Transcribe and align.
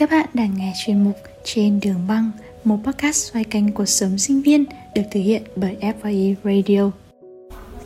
Các 0.00 0.10
bạn 0.10 0.26
đang 0.34 0.54
nghe 0.56 0.72
chuyên 0.84 1.04
mục 1.04 1.16
Trên 1.44 1.80
đường 1.80 2.06
băng, 2.08 2.30
một 2.64 2.76
podcast 2.84 3.32
xoay 3.32 3.44
quanh 3.44 3.72
cuộc 3.72 3.84
sống 3.86 4.18
sinh 4.18 4.42
viên 4.42 4.64
được 4.94 5.02
thực 5.10 5.20
hiện 5.20 5.42
bởi 5.56 5.76
FYE 5.80 6.34
Radio. 6.44 6.90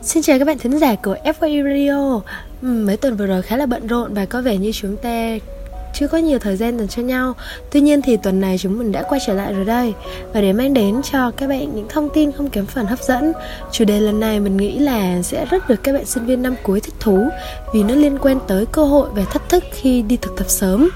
Xin 0.01 0.23
chào 0.23 0.39
các 0.39 0.45
bạn 0.45 0.57
thính 0.57 0.79
giả 0.79 0.95
của 0.95 1.15
FYE 1.23 1.63
Radio. 1.63 2.21
Mấy 2.61 2.97
tuần 2.97 3.17
vừa 3.17 3.25
rồi 3.25 3.41
khá 3.41 3.57
là 3.57 3.65
bận 3.65 3.87
rộn 3.87 4.13
và 4.13 4.25
có 4.25 4.41
vẻ 4.41 4.57
như 4.57 4.71
chúng 4.71 4.97
ta 4.97 5.37
chưa 5.93 6.07
có 6.07 6.17
nhiều 6.17 6.39
thời 6.39 6.55
gian 6.55 6.77
dành 6.77 6.87
cho 6.87 7.01
nhau. 7.01 7.33
Tuy 7.71 7.81
nhiên 7.81 8.01
thì 8.01 8.17
tuần 8.17 8.41
này 8.41 8.57
chúng 8.57 8.79
mình 8.79 8.91
đã 8.91 9.03
quay 9.03 9.21
trở 9.27 9.33
lại 9.33 9.53
rồi 9.53 9.65
đây. 9.65 9.93
Và 10.33 10.41
để 10.41 10.53
mang 10.53 10.73
đến 10.73 11.01
cho 11.11 11.31
các 11.31 11.47
bạn 11.49 11.75
những 11.75 11.87
thông 11.89 12.09
tin 12.13 12.31
không 12.31 12.49
kém 12.49 12.65
phần 12.65 12.85
hấp 12.85 12.99
dẫn 12.99 13.33
Chủ 13.71 13.85
đề 13.85 13.99
lần 13.99 14.19
này 14.19 14.39
mình 14.39 14.57
nghĩ 14.57 14.79
là 14.79 15.21
sẽ 15.21 15.45
rất 15.45 15.67
được 15.69 15.83
các 15.83 15.93
bạn 15.93 16.05
sinh 16.05 16.25
viên 16.25 16.41
năm 16.41 16.55
cuối 16.63 16.79
thích 16.79 16.93
thú 16.99 17.29
Vì 17.73 17.83
nó 17.83 17.95
liên 17.95 18.17
quan 18.17 18.39
tới 18.47 18.65
cơ 18.65 18.83
hội 18.83 19.09
và 19.13 19.23
thách 19.23 19.49
thức 19.49 19.63
khi 19.71 20.01
đi 20.01 20.17
thực 20.17 20.37
tập 20.37 20.45
sớm. 20.49 20.89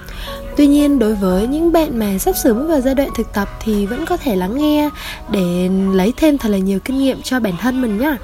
Tuy 0.59 0.67
nhiên 0.67 0.99
đối 0.99 1.15
với 1.15 1.47
những 1.47 1.71
bạn 1.71 1.99
mà 1.99 2.17
sắp 2.17 2.35
sửa 2.35 2.53
bước 2.53 2.67
vào 2.67 2.81
giai 2.81 2.95
đoạn 2.95 3.09
thực 3.15 3.33
tập 3.33 3.49
thì 3.59 3.85
vẫn 3.85 4.05
có 4.05 4.17
thể 4.17 4.35
lắng 4.35 4.57
nghe 4.57 4.89
để 5.31 5.69
lấy 5.93 6.13
thêm 6.17 6.37
thật 6.37 6.49
là 6.49 6.57
nhiều 6.57 6.79
kinh 6.79 6.97
nghiệm 6.97 7.21
cho 7.21 7.39
bản 7.39 7.53
thân 7.61 7.81
mình 7.81 7.97
nhá. 7.97 8.17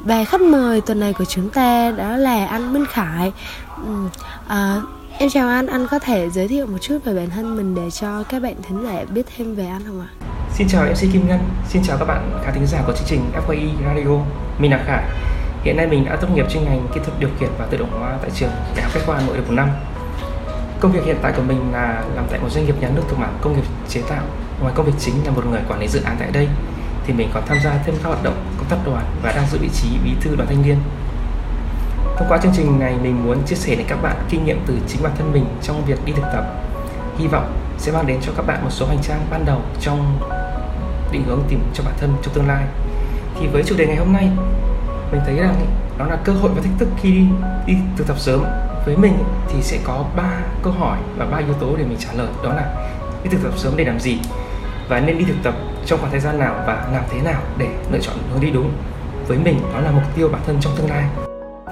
Và 0.00 0.24
khách 0.24 0.40
mời 0.40 0.80
tuần 0.80 1.00
này 1.00 1.12
của 1.12 1.24
chúng 1.24 1.50
ta 1.50 1.90
đó 1.90 2.16
là 2.16 2.46
anh 2.46 2.72
Minh 2.72 2.84
Khải. 2.86 3.32
À, 4.48 4.82
em 5.18 5.30
chào 5.30 5.48
anh, 5.48 5.66
anh 5.66 5.86
có 5.90 5.98
thể 5.98 6.30
giới 6.30 6.48
thiệu 6.48 6.66
một 6.66 6.78
chút 6.80 6.98
về 7.04 7.14
bản 7.14 7.30
thân 7.30 7.56
mình 7.56 7.74
để 7.74 7.90
cho 7.90 8.22
các 8.22 8.42
bạn 8.42 8.54
thính 8.68 8.84
giả 8.84 9.04
biết 9.14 9.26
thêm 9.36 9.54
về 9.54 9.66
anh 9.66 9.82
không 9.86 10.00
ạ? 10.00 10.08
Xin 10.54 10.68
chào 10.68 10.84
MC 10.84 11.12
Kim 11.12 11.28
Ngân, 11.28 11.40
xin 11.68 11.82
chào 11.82 11.96
các 11.98 12.04
bạn 12.04 12.40
khán 12.44 12.54
thính 12.54 12.66
giả 12.66 12.82
của 12.86 12.92
chương 12.92 13.08
trình 13.08 13.20
FYI 13.46 13.68
Radio. 13.86 14.20
Mình 14.58 14.70
là 14.70 14.82
Khải. 14.86 15.04
Hiện 15.62 15.76
nay 15.76 15.86
mình 15.86 16.04
đã 16.04 16.16
tốt 16.16 16.28
nghiệp 16.34 16.46
chuyên 16.50 16.64
ngành 16.64 16.86
kỹ 16.94 17.00
thuật 17.04 17.20
điều 17.20 17.28
khiển 17.40 17.48
và 17.58 17.66
tự 17.70 17.76
động 17.76 17.90
hóa 17.98 18.18
tại 18.22 18.30
trường 18.34 18.50
Đại 18.76 18.84
học 18.84 18.92
Bách 18.94 19.06
khoa 19.06 19.16
Hà 19.16 19.26
Nội 19.26 19.36
được 19.36 19.44
một 19.48 19.54
năm 19.54 19.68
Công 20.80 20.92
việc 20.92 21.04
hiện 21.04 21.16
tại 21.22 21.32
của 21.36 21.42
mình 21.42 21.72
là 21.72 22.04
làm 22.14 22.26
tại 22.30 22.40
một 22.40 22.48
doanh 22.50 22.66
nghiệp 22.66 22.74
nhà 22.80 22.88
nước 22.94 23.02
thuộc 23.08 23.18
mảng 23.18 23.38
công 23.40 23.56
nghiệp 23.56 23.64
chế 23.88 24.02
tạo. 24.08 24.22
Ngoài 24.60 24.72
công 24.76 24.86
việc 24.86 24.92
chính 24.98 25.24
là 25.24 25.30
một 25.30 25.46
người 25.50 25.60
quản 25.68 25.80
lý 25.80 25.88
dự 25.88 26.02
án 26.02 26.16
tại 26.18 26.28
đây, 26.32 26.48
thì 27.06 27.12
mình 27.12 27.30
còn 27.34 27.42
tham 27.46 27.58
gia 27.64 27.70
thêm 27.84 27.94
các 28.02 28.08
hoạt 28.08 28.22
động 28.22 28.34
công 28.58 28.68
tác 28.68 28.76
đoàn 28.86 29.04
và 29.22 29.32
đang 29.32 29.46
giữ 29.46 29.58
vị 29.58 29.68
trí 29.74 29.88
bí 30.04 30.10
thư 30.20 30.36
đoàn 30.36 30.48
thanh 30.48 30.62
niên. 30.62 30.76
Thông 32.18 32.28
qua 32.28 32.38
chương 32.38 32.52
trình 32.56 32.80
này 32.80 32.94
mình 33.02 33.24
muốn 33.24 33.42
chia 33.46 33.56
sẻ 33.56 33.74
đến 33.74 33.86
các 33.88 34.02
bạn 34.02 34.16
kinh 34.28 34.44
nghiệm 34.44 34.60
từ 34.66 34.78
chính 34.88 35.02
bản 35.02 35.12
thân 35.18 35.32
mình 35.32 35.44
trong 35.62 35.84
việc 35.84 36.04
đi 36.04 36.12
thực 36.12 36.24
tập. 36.32 36.44
Hy 37.18 37.26
vọng 37.26 37.56
sẽ 37.78 37.92
mang 37.92 38.06
đến 38.06 38.18
cho 38.22 38.32
các 38.36 38.46
bạn 38.46 38.64
một 38.64 38.70
số 38.70 38.86
hành 38.86 39.02
trang 39.02 39.26
ban 39.30 39.44
đầu 39.44 39.60
trong 39.80 40.18
định 41.12 41.24
hướng 41.26 41.42
tìm 41.48 41.60
cho 41.74 41.84
bản 41.84 41.94
thân 42.00 42.14
trong 42.22 42.34
tương 42.34 42.48
lai. 42.48 42.64
Thì 43.40 43.46
với 43.46 43.62
chủ 43.62 43.76
đề 43.76 43.86
ngày 43.86 43.96
hôm 43.96 44.12
nay, 44.12 44.30
mình 45.12 45.20
thấy 45.26 45.36
rằng 45.36 45.54
đó 45.98 46.06
là 46.06 46.16
cơ 46.24 46.32
hội 46.32 46.50
và 46.54 46.62
thách 46.62 46.78
thức 46.78 46.88
khi 47.00 47.10
đi, 47.10 47.26
đi 47.66 47.74
thực 47.96 48.06
tập 48.06 48.18
sớm 48.18 48.44
với 48.88 48.96
mình 48.96 49.18
thì 49.48 49.62
sẽ 49.62 49.78
có 49.84 50.04
ba 50.16 50.40
câu 50.62 50.72
hỏi 50.72 50.98
và 51.18 51.26
ba 51.26 51.38
yếu 51.38 51.54
tố 51.60 51.76
để 51.76 51.84
mình 51.84 51.98
trả 51.98 52.12
lời 52.12 52.28
đó 52.44 52.54
là 52.54 52.90
đi 53.24 53.30
thực 53.30 53.42
tập 53.42 53.52
sớm 53.56 53.72
để 53.76 53.84
làm 53.84 54.00
gì 54.00 54.18
và 54.88 55.00
nên 55.00 55.18
đi 55.18 55.24
thực 55.24 55.42
tập 55.42 55.54
trong 55.86 55.98
khoảng 55.98 56.10
thời 56.10 56.20
gian 56.20 56.38
nào 56.38 56.54
và 56.66 56.88
làm 56.92 57.04
thế 57.10 57.20
nào 57.20 57.42
để 57.58 57.68
lựa 57.92 57.98
chọn 57.98 58.16
hướng 58.32 58.40
đi 58.40 58.50
đúng 58.50 58.70
với 59.26 59.38
mình 59.38 59.60
đó 59.74 59.80
là 59.80 59.90
mục 59.90 60.02
tiêu 60.16 60.28
bản 60.28 60.40
thân 60.46 60.56
trong 60.60 60.72
tương 60.76 60.90
lai 60.90 61.04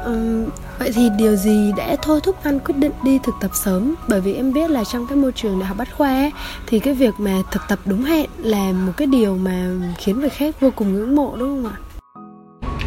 Ừ, 0.04 0.46
vậy 0.78 0.90
thì 0.94 1.10
điều 1.18 1.36
gì 1.36 1.72
đã 1.76 1.96
thôi 2.02 2.20
thúc 2.22 2.36
anh 2.42 2.60
quyết 2.60 2.74
định 2.78 2.92
đi 3.02 3.18
thực 3.22 3.34
tập 3.40 3.50
sớm? 3.54 3.94
Bởi 4.08 4.20
vì 4.20 4.34
em 4.34 4.52
biết 4.52 4.70
là 4.70 4.84
trong 4.84 5.06
cái 5.06 5.16
môi 5.16 5.32
trường 5.32 5.58
đại 5.58 5.68
học 5.68 5.76
bách 5.76 5.88
khoa 5.96 6.08
ấy, 6.08 6.32
thì 6.66 6.78
cái 6.78 6.94
việc 6.94 7.14
mà 7.18 7.42
thực 7.50 7.62
tập 7.68 7.78
đúng 7.84 8.02
hẹn 8.04 8.26
là 8.38 8.72
một 8.72 8.92
cái 8.96 9.06
điều 9.06 9.36
mà 9.36 9.70
khiến 9.98 10.20
người 10.20 10.28
khác 10.28 10.60
vô 10.60 10.70
cùng 10.76 10.92
ngưỡng 10.92 11.16
mộ 11.16 11.36
đúng 11.38 11.48
không 11.48 11.72
ạ? 11.72 11.76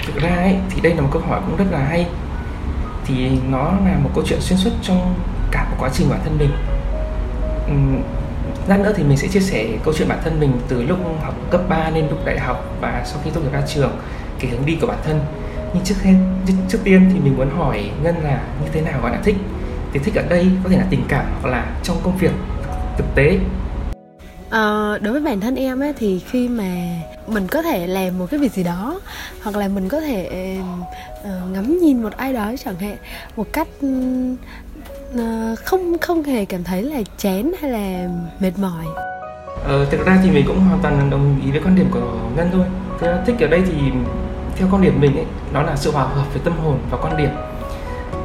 Thực 0.06 0.22
ra 0.22 0.36
ấy, 0.36 0.56
thì 0.70 0.82
đây 0.82 0.96
là 0.96 1.02
một 1.02 1.10
câu 1.12 1.22
hỏi 1.22 1.42
cũng 1.48 1.58
rất 1.58 1.66
là 1.72 1.80
hay 1.80 2.08
thì 3.10 3.30
nó 3.50 3.64
là 3.86 4.00
một 4.04 4.10
câu 4.16 4.24
chuyện 4.28 4.42
xuyên 4.42 4.60
suốt 4.60 4.72
trong 4.82 5.14
cả 5.52 5.68
một 5.70 5.76
quá 5.80 5.90
trình 5.94 6.10
bản 6.10 6.20
thân 6.24 6.38
mình. 6.38 6.52
Lát 8.68 8.80
nữa 8.80 8.94
thì 8.96 9.04
mình 9.04 9.18
sẽ 9.18 9.28
chia 9.28 9.40
sẻ 9.40 9.68
câu 9.86 9.94
chuyện 9.98 10.08
bản 10.08 10.20
thân 10.24 10.40
mình 10.40 10.54
từ 10.68 10.84
lúc 10.84 10.98
học 11.22 11.34
cấp 11.52 11.62
3 11.70 11.90
lên 11.90 12.08
lúc 12.10 12.26
đại 12.26 12.40
học 12.40 12.78
và 12.82 13.04
sau 13.06 13.20
khi 13.24 13.32
tốt 13.34 13.42
nghiệp 13.42 13.54
ra 13.54 13.62
trường 13.68 13.92
cái 14.40 14.52
hướng 14.52 14.66
đi 14.66 14.78
của 14.82 14.88
bản 14.88 15.00
thân. 15.06 15.20
Nhưng 15.74 15.84
trước 15.84 15.96
hết 16.04 16.14
trước 16.70 16.80
tiên 16.84 17.10
thì 17.14 17.20
mình 17.20 17.38
muốn 17.38 17.50
hỏi 17.58 17.92
ngân 18.04 18.16
là 18.24 18.42
như 18.64 18.70
thế 18.74 18.82
nào 18.82 19.00
gọi 19.02 19.12
là 19.12 19.20
thích? 19.24 19.36
Thì 19.94 20.00
thích 20.00 20.16
ở 20.16 20.24
đây 20.30 20.48
có 20.64 20.70
thể 20.70 20.78
là 20.78 20.86
tình 20.90 21.04
cảm 21.08 21.26
hoặc 21.42 21.50
là 21.50 21.66
trong 21.84 21.98
công 22.04 22.18
việc 22.18 22.32
thực 22.98 23.06
tế? 23.16 23.40
À, 24.50 24.98
đối 25.02 25.14
với 25.14 25.22
bản 25.22 25.40
thân 25.40 25.56
em 25.56 25.80
ấy 25.80 25.94
thì 26.00 26.22
khi 26.32 26.48
mà 26.48 26.74
mình 27.30 27.48
có 27.48 27.62
thể 27.62 27.88
làm 27.88 28.20
một 28.20 28.26
cái 28.32 28.40
việc 28.40 28.54
gì 28.54 28.64
đó 28.64 29.00
hoặc 29.44 29.56
là 29.56 29.68
mình 29.68 29.90
có 29.90 30.00
thể 30.00 30.58
uh, 31.22 31.52
ngắm 31.52 31.80
nhìn 31.80 32.04
một 32.04 32.14
ai 32.18 32.34
đó 32.34 32.52
chẳng 32.66 32.76
hạn 32.76 32.98
một 33.36 33.48
cách 33.54 33.68
uh, 35.16 35.60
không 35.66 35.98
không 36.02 36.24
hề 36.24 36.46
cảm 36.46 36.64
thấy 36.64 36.84
là 36.84 37.02
chán 37.18 37.52
hay 37.62 37.72
là 37.72 38.10
mệt 38.40 38.52
mỏi. 38.58 38.86
Ờ, 39.64 39.86
thực 39.86 40.06
ra 40.06 40.20
thì 40.24 40.32
mình 40.32 40.46
cũng 40.48 40.60
hoàn 40.60 40.80
toàn 40.80 41.10
đồng 41.10 41.42
ý 41.46 41.52
với 41.52 41.62
quan 41.66 41.76
điểm 41.76 41.88
của 41.92 42.20
ngân 42.36 42.50
thôi. 42.54 42.66
Thế 43.00 43.14
thích 43.26 43.36
ở 43.40 43.48
đây 43.48 43.62
thì 43.68 43.76
theo 44.56 44.68
quan 44.72 44.82
điểm 44.82 45.02
mình 45.02 45.16
ấy 45.16 45.26
nó 45.54 45.62
là 45.62 45.76
sự 45.76 45.92
hòa 45.92 46.04
hợp 46.04 46.34
với 46.34 46.42
tâm 46.44 46.54
hồn 46.58 46.80
và 46.92 46.98
quan 47.02 47.18
điểm. 47.18 47.30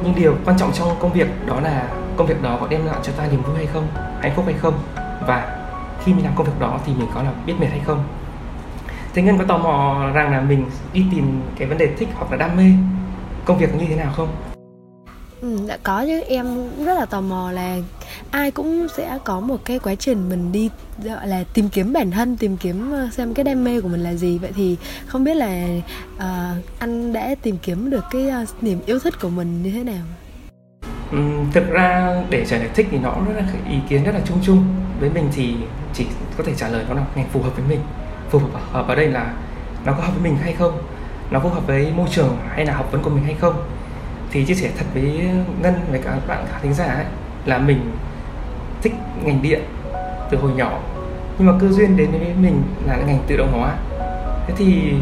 Nhưng 0.03 0.15
điều 0.15 0.35
quan 0.45 0.57
trọng 0.57 0.71
trong 0.73 0.95
công 0.99 1.13
việc 1.13 1.27
đó 1.45 1.59
là 1.59 1.87
công 2.17 2.27
việc 2.27 2.41
đó 2.41 2.57
có 2.61 2.67
đem 2.67 2.85
lại 2.85 2.95
cho 3.03 3.11
ta 3.11 3.27
niềm 3.31 3.41
vui 3.41 3.55
hay 3.57 3.65
không 3.65 3.87
hạnh 4.21 4.33
phúc 4.35 4.45
hay 4.45 4.53
không? 4.53 4.73
Và 5.27 5.57
khi 6.03 6.13
mình 6.13 6.25
làm 6.25 6.33
công 6.35 6.45
việc 6.45 6.59
đó 6.59 6.79
thì 6.85 6.93
mình 6.93 7.07
có 7.15 7.23
là 7.23 7.31
biết 7.45 7.53
mệt 7.59 7.67
hay 7.67 7.81
không? 7.85 8.03
Thế 9.15 9.21
ngân 9.21 9.37
có 9.37 9.43
tò 9.43 9.57
mò 9.57 10.09
rằng 10.13 10.31
là 10.31 10.41
mình 10.41 10.65
đi 10.93 11.03
tìm 11.11 11.41
cái 11.57 11.67
vấn 11.67 11.77
đề 11.77 11.89
thích 11.97 12.09
hoặc 12.15 12.31
là 12.31 12.37
đam 12.37 12.57
mê 12.57 12.63
công 13.45 13.57
việc 13.57 13.75
như 13.75 13.85
thế 13.89 13.95
nào 13.95 14.13
không? 14.15 14.27
Ừ, 15.41 15.57
đã 15.67 15.77
có 15.83 16.05
chứ. 16.05 16.21
Em 16.21 16.45
rất 16.85 16.93
là 16.99 17.05
tò 17.05 17.21
mò 17.21 17.51
là 17.51 17.77
ai 18.31 18.51
cũng 18.51 18.87
sẽ 18.97 19.17
có 19.23 19.39
một 19.39 19.57
cái 19.65 19.79
quá 19.79 19.95
trình 19.95 20.29
mình 20.29 20.51
đi 20.51 20.69
gọi 21.03 21.27
là 21.27 21.43
tìm 21.53 21.69
kiếm 21.69 21.93
bản 21.93 22.11
thân 22.11 22.37
tìm 22.37 22.57
kiếm 22.57 22.91
ờ, 22.91 23.09
xem 23.11 23.33
cái 23.33 23.43
đam 23.43 23.63
mê 23.63 23.81
của 23.81 23.87
mình 23.87 24.03
là 24.03 24.13
gì. 24.13 24.37
Vậy 24.37 24.51
thì 24.55 24.77
không 25.05 25.23
biết 25.23 25.35
là 25.35 25.65
uh, 26.15 26.65
anh 26.79 27.13
đã 27.13 27.35
tìm 27.41 27.57
kiếm 27.61 27.89
được 27.89 28.03
cái 28.11 28.31
uh, 28.43 28.63
niềm 28.63 28.79
yêu 28.85 28.99
thích 28.99 29.13
của 29.21 29.29
mình 29.29 29.63
như 29.63 29.71
thế 29.71 29.83
nào? 29.83 30.03
Ừ, 31.11 31.17
thực 31.53 31.69
ra 31.69 32.15
để 32.29 32.45
trả 32.45 32.57
lời 32.57 32.69
thích 32.75 32.87
thì 32.91 32.97
nó 32.97 33.15
rất 33.27 33.33
là 33.35 33.45
ý 33.69 33.77
kiến 33.89 34.03
rất 34.03 34.11
là 34.11 34.21
chung 34.25 34.37
chung. 34.43 34.63
Với 34.99 35.09
mình 35.09 35.29
thì 35.35 35.55
chỉ 35.93 36.05
có 36.37 36.43
thể 36.43 36.53
trả 36.57 36.69
lời 36.69 36.83
nó 36.89 36.95
là 36.95 37.05
ngành 37.15 37.29
phù 37.29 37.41
hợp 37.41 37.55
với 37.57 37.65
mình 37.69 37.79
phù 38.29 38.41
hợp 38.71 38.87
ở 38.87 38.95
đây 38.95 39.07
là 39.07 39.33
nó 39.85 39.93
có 39.93 40.03
hợp 40.03 40.11
với 40.11 40.23
mình 40.23 40.37
hay 40.43 40.53
không? 40.53 40.81
Nó 41.31 41.39
phù 41.39 41.49
hợp 41.49 41.67
với 41.67 41.91
môi 41.95 42.07
trường 42.11 42.37
hay 42.49 42.65
là 42.65 42.73
học 42.73 42.91
vấn 42.91 43.03
của 43.03 43.09
mình 43.09 43.23
hay 43.23 43.35
không? 43.41 43.63
Thì 44.31 44.45
chia 44.45 44.53
sẻ 44.53 44.69
thật 44.77 44.85
với 44.93 45.29
ngân 45.61 45.73
với 45.91 46.01
các 46.03 46.27
bạn 46.27 46.45
khán 46.51 46.61
thính 46.61 46.73
giả 46.73 46.85
ấy, 46.85 47.05
là 47.45 47.57
mình 47.57 47.91
thích 48.81 48.93
ngành 49.23 49.41
điện 49.41 49.61
từ 50.29 50.37
hồi 50.37 50.51
nhỏ. 50.55 50.79
Nhưng 51.37 51.47
mà 51.47 51.53
cơ 51.61 51.67
duyên 51.67 51.97
đến 51.97 52.11
với 52.11 52.33
mình 52.39 52.63
là 52.87 52.95
ngành 52.95 53.19
tự 53.27 53.37
động 53.37 53.51
hóa. 53.51 53.73
Thế 54.47 54.53
thì 54.57 54.93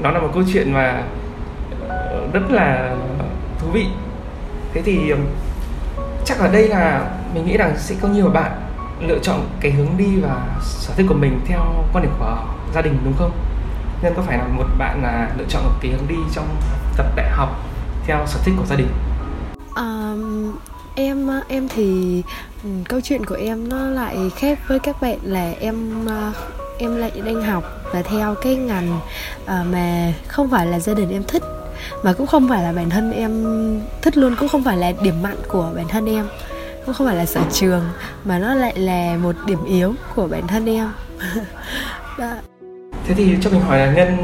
nó 0.00 0.10
là 0.10 0.20
một 0.20 0.28
câu 0.34 0.42
chuyện 0.52 0.72
mà 0.72 1.02
ờ, 1.88 2.28
rất 2.32 2.50
là 2.50 2.96
thú 3.58 3.68
vị. 3.72 3.86
Thế 4.74 4.82
thì 4.82 5.12
chắc 6.24 6.38
ở 6.38 6.48
đây 6.48 6.68
là 6.68 7.10
mình 7.34 7.46
nghĩ 7.46 7.56
rằng 7.56 7.72
sẽ 7.76 7.94
có 8.00 8.08
nhiều 8.08 8.28
bạn 8.28 8.52
lựa 9.00 9.18
chọn 9.18 9.48
cái 9.60 9.72
hướng 9.72 9.96
đi 9.96 10.20
và 10.22 10.60
sở 10.60 10.94
thích 10.96 11.06
của 11.08 11.14
mình 11.14 11.40
theo 11.46 11.60
quan 11.92 12.04
điểm 12.04 12.12
của 12.18 12.36
gia 12.74 12.82
đình 12.82 12.98
đúng 13.04 13.14
không? 13.18 13.30
Nên 14.02 14.14
có 14.14 14.22
phải 14.22 14.38
là 14.38 14.44
một 14.44 14.66
bạn 14.78 15.02
là 15.02 15.30
lựa 15.38 15.44
chọn 15.48 15.64
một 15.64 15.74
cái 15.80 15.92
hướng 15.92 16.08
đi 16.08 16.16
trong 16.34 16.56
tập 16.96 17.06
đại 17.16 17.30
học 17.30 17.48
theo 18.06 18.26
sở 18.26 18.40
thích 18.44 18.54
của 18.58 18.66
gia 18.66 18.76
đình? 18.76 18.88
Um, 19.76 20.56
em 20.94 21.30
em 21.48 21.68
thì 21.68 22.22
ừ, 22.64 22.70
câu 22.88 23.00
chuyện 23.00 23.24
của 23.26 23.34
em 23.34 23.68
nó 23.68 23.76
lại 23.76 24.16
khác 24.36 24.58
với 24.68 24.78
các 24.78 25.02
bạn 25.02 25.18
là 25.22 25.52
em 25.60 26.06
ờ, 26.06 26.32
em 26.78 26.96
lại 26.96 27.12
đang 27.24 27.42
học 27.42 27.64
và 27.92 28.02
theo 28.02 28.34
cái 28.42 28.56
ngành 28.56 29.00
ờ, 29.46 29.64
mà 29.72 30.12
không 30.28 30.50
phải 30.50 30.66
là 30.66 30.78
gia 30.78 30.94
đình 30.94 31.10
em 31.10 31.22
thích 31.28 31.42
mà 32.02 32.12
cũng 32.12 32.26
không 32.26 32.48
phải 32.48 32.62
là 32.62 32.72
bản 32.72 32.90
thân 32.90 33.12
em 33.12 33.44
thích 34.02 34.16
luôn 34.16 34.36
cũng 34.40 34.48
không 34.48 34.64
phải 34.64 34.76
là 34.76 34.92
điểm 35.02 35.22
mạnh 35.22 35.38
của 35.48 35.72
bản 35.76 35.88
thân 35.88 36.06
em 36.06 36.26
cũng 36.88 36.94
không 36.94 37.06
phải 37.06 37.16
là 37.16 37.26
sở 37.26 37.40
trường 37.52 37.84
mà 38.24 38.38
nó 38.38 38.54
lại 38.54 38.78
là 38.78 39.16
một 39.22 39.36
điểm 39.46 39.64
yếu 39.64 39.94
của 40.14 40.26
bản 40.26 40.46
thân 40.46 40.66
em. 40.66 40.88
Đó. 42.18 42.26
thế 43.06 43.14
thì 43.14 43.36
cho 43.40 43.50
mình 43.50 43.60
hỏi 43.60 43.78
là 43.78 43.92
nhân 43.92 44.16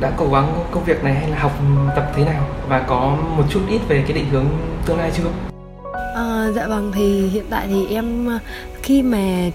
đã 0.00 0.12
cố 0.16 0.30
gắng 0.32 0.64
công 0.70 0.84
việc 0.84 1.04
này 1.04 1.14
hay 1.14 1.30
là 1.30 1.38
học 1.38 1.52
tập 1.96 2.12
thế 2.16 2.24
nào? 2.24 2.46
Và 2.68 2.84
có 2.88 3.16
một 3.36 3.44
chút 3.50 3.60
ít 3.70 3.80
về 3.88 4.02
cái 4.02 4.12
định 4.12 4.30
hướng 4.30 4.46
tương 4.86 4.98
lai 4.98 5.10
chưa? 5.16 5.24
À, 6.14 6.46
dạ 6.54 6.66
vâng 6.66 6.92
thì 6.94 7.28
hiện 7.28 7.44
tại 7.50 7.66
thì 7.68 7.86
em 7.86 8.28
khi 8.82 9.02
mà 9.02 9.50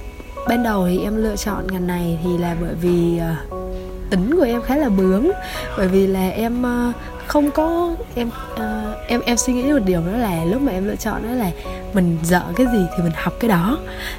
ban 0.50 0.64
đầu 0.64 0.88
thì 0.88 1.00
em 1.04 1.16
lựa 1.16 1.36
chọn 1.36 1.68
ngành 1.72 1.88
này 1.88 2.20
thì 2.24 2.38
là 2.38 2.56
bởi 2.62 2.74
vì 2.82 3.20
tính 3.62 3.83
của 4.44 4.50
em 4.50 4.62
khá 4.62 4.76
là 4.76 4.90
bướng. 4.90 5.30
Bởi 5.78 5.88
vì 5.88 6.08
là 6.08 6.30
em 6.30 6.64
ờ, 6.64 6.92
không 7.28 7.52
có 7.52 7.96
em 8.16 8.28
uh, 8.54 9.08
em 9.08 9.22
em 9.26 9.38
suy 9.38 9.54
nghĩ 9.54 9.64
một 9.64 9.80
điều 9.86 10.02
đó 10.02 10.18
là 10.18 10.46
lúc 10.46 10.62
mà 10.62 10.72
em 10.72 10.88
lựa 10.88 10.96
chọn 10.96 11.24
đó 11.24 11.30
là 11.30 11.52
mình 11.94 12.18
dở 12.24 12.42
cái 12.56 12.68
gì 12.74 12.86
thì 12.98 13.04
mình 13.04 13.12
học 13.16 13.34
cái 13.40 13.50
đó. 13.50 13.78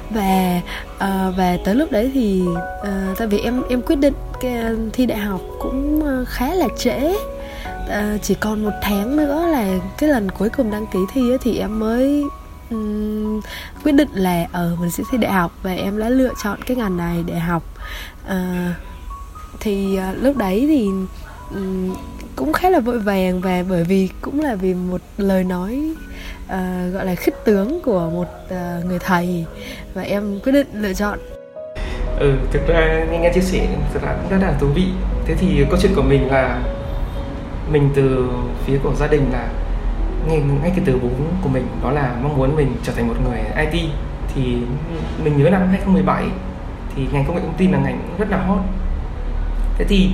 Và 0.09 0.61
uh, 0.95 1.37
và 1.37 1.57
tới 1.65 1.75
lúc 1.75 1.91
đấy 1.91 2.11
thì 2.13 2.43
uh, 2.81 3.17
tại 3.17 3.27
vì 3.27 3.39
em 3.39 3.61
em 3.69 3.81
quyết 3.81 3.95
định 3.95 4.13
cái 4.41 4.63
thi 4.93 5.05
đại 5.05 5.19
học 5.19 5.41
cũng 5.59 6.03
khá 6.27 6.53
là 6.53 6.67
trễ. 6.77 7.13
Uh, 7.85 8.21
chỉ 8.21 8.33
còn 8.33 8.63
một 8.63 8.73
tháng 8.81 9.17
nữa 9.17 9.47
là 9.51 9.77
cái 9.97 10.09
lần 10.09 10.31
cuối 10.31 10.49
cùng 10.49 10.71
đăng 10.71 10.87
ký 10.87 10.99
thi 11.13 11.31
ấy, 11.31 11.37
thì 11.41 11.59
em 11.59 11.79
mới 11.79 12.23
um, 12.69 13.41
quyết 13.83 13.91
định 13.91 14.09
là 14.13 14.47
ở 14.51 14.71
uh, 14.73 14.79
mình 14.79 14.91
sẽ 14.91 15.03
thi 15.11 15.17
đại 15.17 15.31
học 15.31 15.51
và 15.63 15.73
em 15.73 15.99
đã 15.99 16.09
lựa 16.09 16.31
chọn 16.43 16.61
cái 16.61 16.77
ngành 16.77 16.97
này 16.97 17.23
để 17.25 17.39
học. 17.39 17.63
Uh, 18.27 18.75
thì 19.59 19.99
uh, 20.11 20.23
lúc 20.23 20.37
đấy 20.37 20.65
thì 20.67 20.89
um, 21.55 21.95
cũng 22.35 22.53
khá 22.53 22.69
là 22.69 22.79
vội 22.79 22.99
vàng 22.99 23.41
và 23.41 23.63
bởi 23.69 23.83
vì 23.83 24.09
cũng 24.21 24.41
là 24.41 24.55
vì 24.55 24.73
một 24.73 25.01
lời 25.17 25.43
nói 25.43 25.93
uh, 26.45 26.93
gọi 26.93 27.05
là 27.05 27.15
khích 27.15 27.35
tướng 27.45 27.79
của 27.81 28.09
một 28.09 28.27
uh, 28.45 28.85
người 28.85 28.99
thầy 28.99 29.45
và 29.93 30.01
em 30.01 30.39
quyết 30.39 30.51
định 30.51 30.67
lựa 30.73 30.93
chọn. 30.93 31.19
Ừ 32.19 32.33
thực 32.51 32.67
ra 32.67 33.05
nghe 33.11 33.19
nghe 33.19 33.31
chia 33.33 33.41
sẻ 33.41 33.67
thật 33.93 33.99
ra 34.03 34.15
cũng 34.21 34.29
rất 34.29 34.47
là 34.47 34.53
thú 34.59 34.67
vị. 34.75 34.87
Thế 35.25 35.35
thì 35.35 35.65
câu 35.69 35.79
chuyện 35.81 35.95
của 35.95 36.01
mình 36.01 36.27
là 36.27 36.61
mình 37.71 37.89
từ 37.95 38.27
phía 38.65 38.77
của 38.83 38.95
gia 38.95 39.07
đình 39.07 39.31
là 39.31 39.47
nghe 40.29 40.37
ngay 40.37 40.71
cái 40.75 40.81
từ 40.85 40.99
bố 41.03 41.09
của 41.43 41.49
mình 41.49 41.67
đó 41.83 41.91
là 41.91 42.15
mong 42.21 42.37
muốn 42.37 42.55
mình 42.55 42.75
trở 42.83 42.93
thành 42.93 43.07
một 43.07 43.15
người 43.29 43.39
IT 43.71 43.89
thì 44.35 44.41
mình 45.23 45.37
nhớ 45.37 45.49
năm 45.49 45.67
2017 45.69 46.23
thì 46.95 47.07
ngành 47.11 47.25
công 47.25 47.35
nghệ 47.35 47.41
thông 47.41 47.57
tin 47.57 47.71
là 47.71 47.79
ngành 47.79 48.15
rất 48.17 48.29
là 48.29 48.37
hot 48.37 48.59
thế 49.77 49.85
thì 49.85 50.11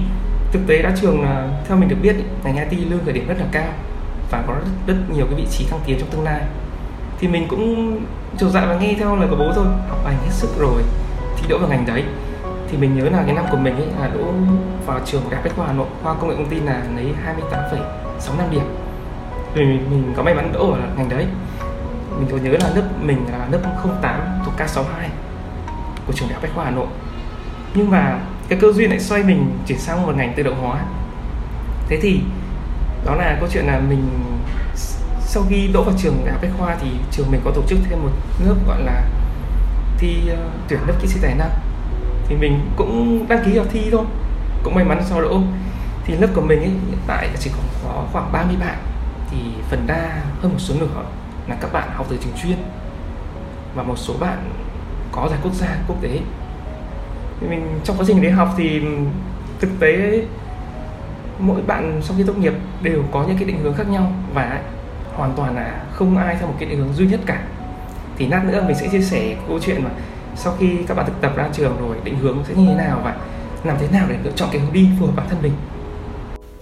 thực 0.52 0.60
tế 0.68 0.82
đã 0.82 0.92
trường 1.02 1.24
là 1.24 1.48
theo 1.68 1.78
mình 1.78 1.90
được 1.90 1.98
biết 2.02 2.16
ngành 2.44 2.70
IT 2.70 2.88
lương 2.90 3.06
khởi 3.06 3.14
điểm 3.14 3.28
rất 3.28 3.38
là 3.40 3.46
cao 3.52 3.74
và 4.32 4.44
có 4.48 4.54
rất, 4.54 4.62
rất 4.88 4.96
nhiều 5.16 5.26
cái 5.26 5.36
vị 5.36 5.46
trí 5.52 5.66
thăng 5.66 5.80
tiến 5.86 6.00
trong 6.00 6.10
tương 6.10 6.24
lai. 6.24 6.42
Thì 7.20 7.28
mình 7.28 7.48
cũng 7.48 8.00
chiều 8.38 8.50
dạ 8.50 8.66
và 8.66 8.76
nghe 8.76 8.96
theo 9.00 9.16
lời 9.16 9.28
của 9.30 9.36
bố 9.36 9.52
thôi 9.56 9.66
học 9.90 10.00
hành 10.06 10.18
hết 10.24 10.32
sức 10.32 10.50
rồi 10.60 10.82
thi 11.38 11.46
đỗ 11.50 11.58
vào 11.58 11.70
ngành 11.70 11.86
đấy. 11.86 12.04
Thì 12.70 12.78
mình 12.78 12.96
nhớ 12.96 13.10
là 13.10 13.24
cái 13.26 13.36
năm 13.36 13.46
của 13.52 13.58
mình 13.58 13.76
ấy 13.76 13.88
là 14.00 14.10
đỗ 14.18 14.34
vào 14.86 15.00
trường 15.06 15.22
đại 15.24 15.36
học 15.36 15.44
bách 15.44 15.56
khoa 15.56 15.68
hà 15.68 15.74
nội 15.74 15.88
khoa 16.04 16.14
công 16.14 16.30
nghệ 16.30 16.36
thông 16.36 16.50
tin 16.50 16.66
là 16.66 16.84
lấy 16.96 17.14
28,6 17.26 18.38
năm 18.38 18.48
điểm. 18.52 18.64
Thì 19.56 19.62
mình, 19.62 19.88
mình 19.92 20.14
có 20.18 20.24
may 20.24 20.34
mắn 20.34 20.52
đỗ 20.54 20.72
ở 20.72 20.80
ngành 20.98 21.10
đấy. 21.10 21.26
Mình 22.20 22.28
còn 22.32 22.44
nhớ 22.44 22.52
là 22.52 22.70
lớp 22.76 22.84
mình 23.02 23.26
là 23.32 23.48
lớp 23.52 23.60
08 24.02 24.22
thuộc 24.46 24.54
K62 24.58 24.84
của 26.08 26.14
trường 26.14 26.28
đại 26.30 26.34
học 26.34 26.44
bách 26.44 26.52
khoa 26.56 26.66
hà 26.66 26.72
nội. 26.72 26.88
Nhưng 27.74 27.90
mà 27.90 28.20
cái 28.52 28.60
cơ 28.60 28.72
duyên 28.72 28.90
lại 28.90 29.00
xoay 29.00 29.24
mình 29.24 29.60
chuyển 29.68 29.80
sang 29.80 30.06
một 30.06 30.16
ngành 30.16 30.34
tự 30.36 30.44
động 30.44 30.62
hóa. 30.62 30.86
Thế 31.88 32.00
thì 32.02 32.22
đó 33.06 33.16
là 33.16 33.38
câu 33.40 33.50
chuyện 33.52 33.66
là 33.66 33.80
mình 33.90 34.10
sau 35.20 35.44
khi 35.50 35.70
đỗ 35.74 35.84
vào 35.84 35.96
trường 35.98 36.18
đại 36.26 36.32
học 36.32 36.42
bách 36.42 36.52
khoa 36.58 36.76
thì 36.82 36.88
trường 37.12 37.32
mình 37.32 37.42
có 37.46 37.52
tổ 37.52 37.62
chức 37.68 37.80
thêm 37.90 38.04
một 38.04 38.10
lớp 38.46 38.56
gọi 38.68 38.82
là 38.84 39.04
thi 39.98 40.18
uh, 40.34 40.40
tuyển 40.68 40.80
lớp 40.88 40.94
kỹ 41.02 41.08
sư 41.08 41.20
tài 41.22 41.36
năng. 41.36 41.50
Thì 42.28 42.36
mình 42.36 42.60
cũng 42.76 43.26
đăng 43.30 43.44
ký 43.46 43.58
vào 43.58 43.66
thi 43.72 43.90
thôi 43.92 44.06
cũng 44.64 44.76
may 44.76 44.86
mắn 44.86 45.04
sau 45.06 45.22
đỗ 45.22 45.42
thì 46.06 46.16
lớp 46.18 46.28
của 46.36 46.42
mình 46.42 46.60
ấy, 46.60 46.70
hiện 46.70 47.00
tại 47.08 47.30
chỉ 47.40 47.52
còn 47.56 47.66
có 47.84 48.06
khoảng 48.12 48.32
30 48.32 48.56
bạn. 48.60 48.78
Thì 49.32 49.38
phần 49.70 49.88
đa 49.88 50.22
hơn 50.42 50.52
một 50.52 50.60
số 50.60 50.76
nửa 50.80 51.04
là 51.48 51.56
các 51.62 51.74
bạn 51.74 51.90
học 51.94 52.06
từ 52.10 52.18
trường 52.24 52.34
chuyên. 52.44 52.58
Và 53.76 53.84
một 53.84 53.98
số 53.98 54.14
bạn 54.20 54.50
có 55.12 55.28
giải 55.30 55.40
quốc 55.44 55.54
gia 55.54 55.78
quốc 55.88 56.02
tế 56.02 56.20
thì 57.42 57.48
mình 57.48 57.80
trong 57.84 57.98
quá 57.98 58.06
trình 58.08 58.22
đi 58.22 58.30
học 58.30 58.50
thì 58.58 58.82
thực 59.60 59.70
tế 59.80 60.24
mỗi 61.40 61.62
bạn 61.62 62.02
sau 62.04 62.18
khi 62.18 62.24
tốt 62.24 62.38
nghiệp 62.38 62.54
đều 62.82 63.04
có 63.12 63.24
những 63.28 63.38
cái 63.38 63.46
định 63.46 63.60
hướng 63.64 63.74
khác 63.74 63.90
nhau 63.90 64.12
và 64.34 64.62
hoàn 65.16 65.34
toàn 65.36 65.56
là 65.56 65.84
không 65.94 66.18
ai 66.18 66.36
theo 66.40 66.48
một 66.48 66.56
cái 66.60 66.70
định 66.70 66.80
hướng 66.80 66.94
duy 66.94 67.08
nhất 67.08 67.20
cả. 67.26 67.44
Thì 68.18 68.28
lát 68.28 68.46
nữa 68.46 68.64
mình 68.68 68.76
sẽ 68.76 68.88
chia 68.88 69.02
sẻ 69.02 69.36
câu 69.48 69.60
chuyện 69.60 69.84
mà 69.84 69.90
sau 70.36 70.54
khi 70.60 70.78
các 70.88 70.98
bạn 70.98 71.06
thực 71.06 71.22
tập 71.22 71.32
ra 71.36 71.50
trường 71.54 71.78
rồi 71.80 71.98
định 72.04 72.18
hướng 72.20 72.38
sẽ 72.48 72.54
như 72.56 72.66
thế 72.68 72.76
nào 72.76 73.02
và 73.04 73.16
làm 73.64 73.78
thế 73.80 73.88
nào 73.92 74.06
để 74.10 74.16
lựa 74.24 74.32
chọn 74.32 74.50
cái 74.52 74.62
hướng 74.62 74.74
đi 74.74 74.88
phù 75.00 75.06
hợp 75.06 75.12
bản 75.16 75.26
thân 75.30 75.42
mình. 75.42 75.54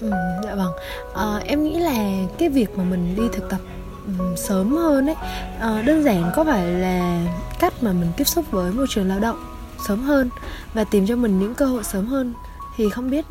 Ừ, 0.02 0.12
dạ 0.44 0.56
vâng. 0.56 0.72
À, 1.16 1.40
em 1.46 1.64
nghĩ 1.64 1.80
là 1.80 1.94
cái 2.38 2.50
việc 2.50 2.78
mà 2.78 2.84
mình 2.84 3.16
đi 3.16 3.24
thực 3.34 3.50
tập 3.50 3.60
um, 4.06 4.36
sớm 4.36 4.76
hơn 4.76 5.10
ấy 5.10 5.16
à, 5.60 5.82
đơn 5.86 6.04
giản 6.04 6.32
có 6.36 6.44
phải 6.44 6.66
là 6.66 7.22
cách 7.60 7.74
mà 7.82 7.92
mình 7.92 8.12
tiếp 8.18 8.24
xúc 8.24 8.46
với 8.52 8.72
môi 8.72 8.86
trường 8.90 9.08
lao 9.08 9.20
động? 9.20 9.49
Sớm 9.88 10.02
hơn 10.02 10.30
và 10.74 10.84
tìm 10.84 11.08
cho 11.08 11.16
mình 11.16 11.40
những 11.40 11.56
cơ 11.56 11.66
hội 11.66 11.84
sớm 11.84 12.06
hơn 12.06 12.34
thì 12.78 12.90
không 12.90 13.10
biết 13.10 13.26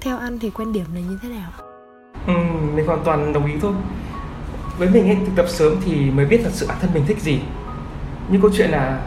theo 0.00 0.18
anh 0.18 0.38
thì 0.38 0.50
quan 0.50 0.72
điểm 0.72 0.84
này 0.94 1.02
như 1.02 1.18
thế 1.22 1.28
nào? 1.28 1.50
Ừ, 2.26 2.32
mình 2.74 2.86
hoàn 2.86 3.04
toàn 3.04 3.32
đồng 3.32 3.46
ý 3.46 3.52
thôi. 3.62 3.72
Với 4.78 4.88
mình 4.88 5.08
ấy 5.08 5.16
thực 5.26 5.32
tập 5.36 5.46
sớm 5.48 5.76
thì 5.84 6.10
mới 6.10 6.26
biết 6.26 6.40
thật 6.44 6.50
sự 6.52 6.66
bản 6.66 6.78
thân 6.80 6.90
mình 6.94 7.04
thích 7.06 7.20
gì. 7.20 7.40
Nhưng 8.28 8.42
câu 8.42 8.50
chuyện 8.56 8.70
là 8.70 9.00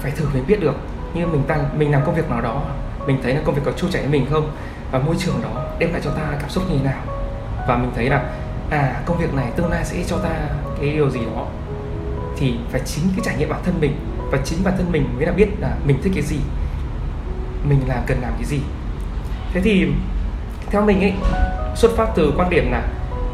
phải 0.00 0.10
thử 0.10 0.26
mới 0.32 0.42
biết 0.42 0.60
được. 0.60 0.74
Như 1.14 1.26
mình 1.26 1.42
ta 1.48 1.56
mình 1.76 1.90
làm 1.90 2.02
công 2.06 2.14
việc 2.14 2.30
nào 2.30 2.40
đó 2.40 2.62
mình 3.06 3.18
thấy 3.22 3.34
là 3.34 3.40
công 3.44 3.54
việc 3.54 3.62
có 3.64 3.72
chu 3.72 3.88
chảy 3.90 4.02
với 4.02 4.10
mình 4.10 4.26
không? 4.30 4.50
Và 4.92 4.98
môi 4.98 5.16
trường 5.18 5.34
đó 5.42 5.64
đem 5.78 5.92
lại 5.92 6.00
cho 6.04 6.10
ta 6.10 6.22
cảm 6.40 6.50
xúc 6.50 6.64
như 6.70 6.78
thế 6.78 6.84
nào? 6.84 7.02
Và 7.68 7.76
mình 7.76 7.90
thấy 7.94 8.08
là 8.08 8.32
à 8.70 9.02
công 9.06 9.18
việc 9.18 9.34
này 9.34 9.50
tương 9.56 9.70
lai 9.70 9.84
sẽ 9.84 10.04
cho 10.06 10.18
ta 10.18 10.30
cái 10.80 10.92
điều 10.92 11.10
gì 11.10 11.20
đó. 11.36 11.46
Thì 12.36 12.54
phải 12.70 12.80
chính 12.84 13.04
cái 13.16 13.24
trải 13.24 13.36
nghiệm 13.36 13.48
bản 13.48 13.60
thân 13.64 13.74
mình 13.80 13.96
và 14.32 14.38
chính 14.44 14.64
bản 14.64 14.74
thân 14.76 14.92
mình 14.92 15.08
mới 15.16 15.26
là 15.26 15.32
biết 15.32 15.48
là 15.58 15.76
mình 15.86 15.98
thích 16.02 16.12
cái 16.14 16.22
gì. 16.22 16.36
Mình 17.68 17.80
làm 17.86 17.98
cần 18.06 18.20
làm 18.20 18.32
cái 18.34 18.44
gì. 18.44 18.60
Thế 19.52 19.60
thì 19.60 19.86
theo 20.70 20.82
mình 20.82 21.00
ấy, 21.00 21.12
xuất 21.76 21.90
phát 21.96 22.08
từ 22.14 22.32
quan 22.36 22.50
điểm 22.50 22.72
là 22.72 22.82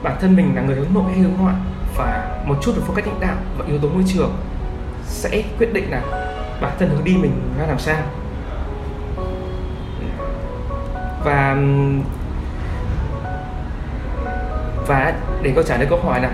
bản 0.02 0.16
thân 0.20 0.36
mình 0.36 0.52
là 0.56 0.62
người 0.62 0.76
hướng 0.76 0.94
nội 0.94 1.04
hay 1.12 1.18
hướng 1.18 1.32
ngoại 1.38 1.54
và 1.96 2.40
một 2.44 2.58
chút 2.62 2.72
về 2.76 2.82
phong 2.86 2.96
cách 2.96 3.06
lãnh 3.06 3.20
đạo 3.20 3.36
và 3.58 3.64
yếu 3.68 3.78
tố 3.78 3.88
môi 3.88 4.04
trường 4.06 4.36
sẽ 5.04 5.42
quyết 5.58 5.72
định 5.72 5.90
là 5.90 6.02
bản 6.60 6.72
thân 6.78 6.88
hướng 6.88 7.04
đi 7.04 7.16
mình 7.16 7.32
ra 7.58 7.66
làm 7.66 7.78
sao. 7.78 8.02
Và 11.24 11.56
và 14.86 15.12
để 15.42 15.52
câu 15.54 15.64
trả 15.64 15.76
lời 15.76 15.86
câu 15.90 16.00
hỏi 16.04 16.20
là 16.20 16.30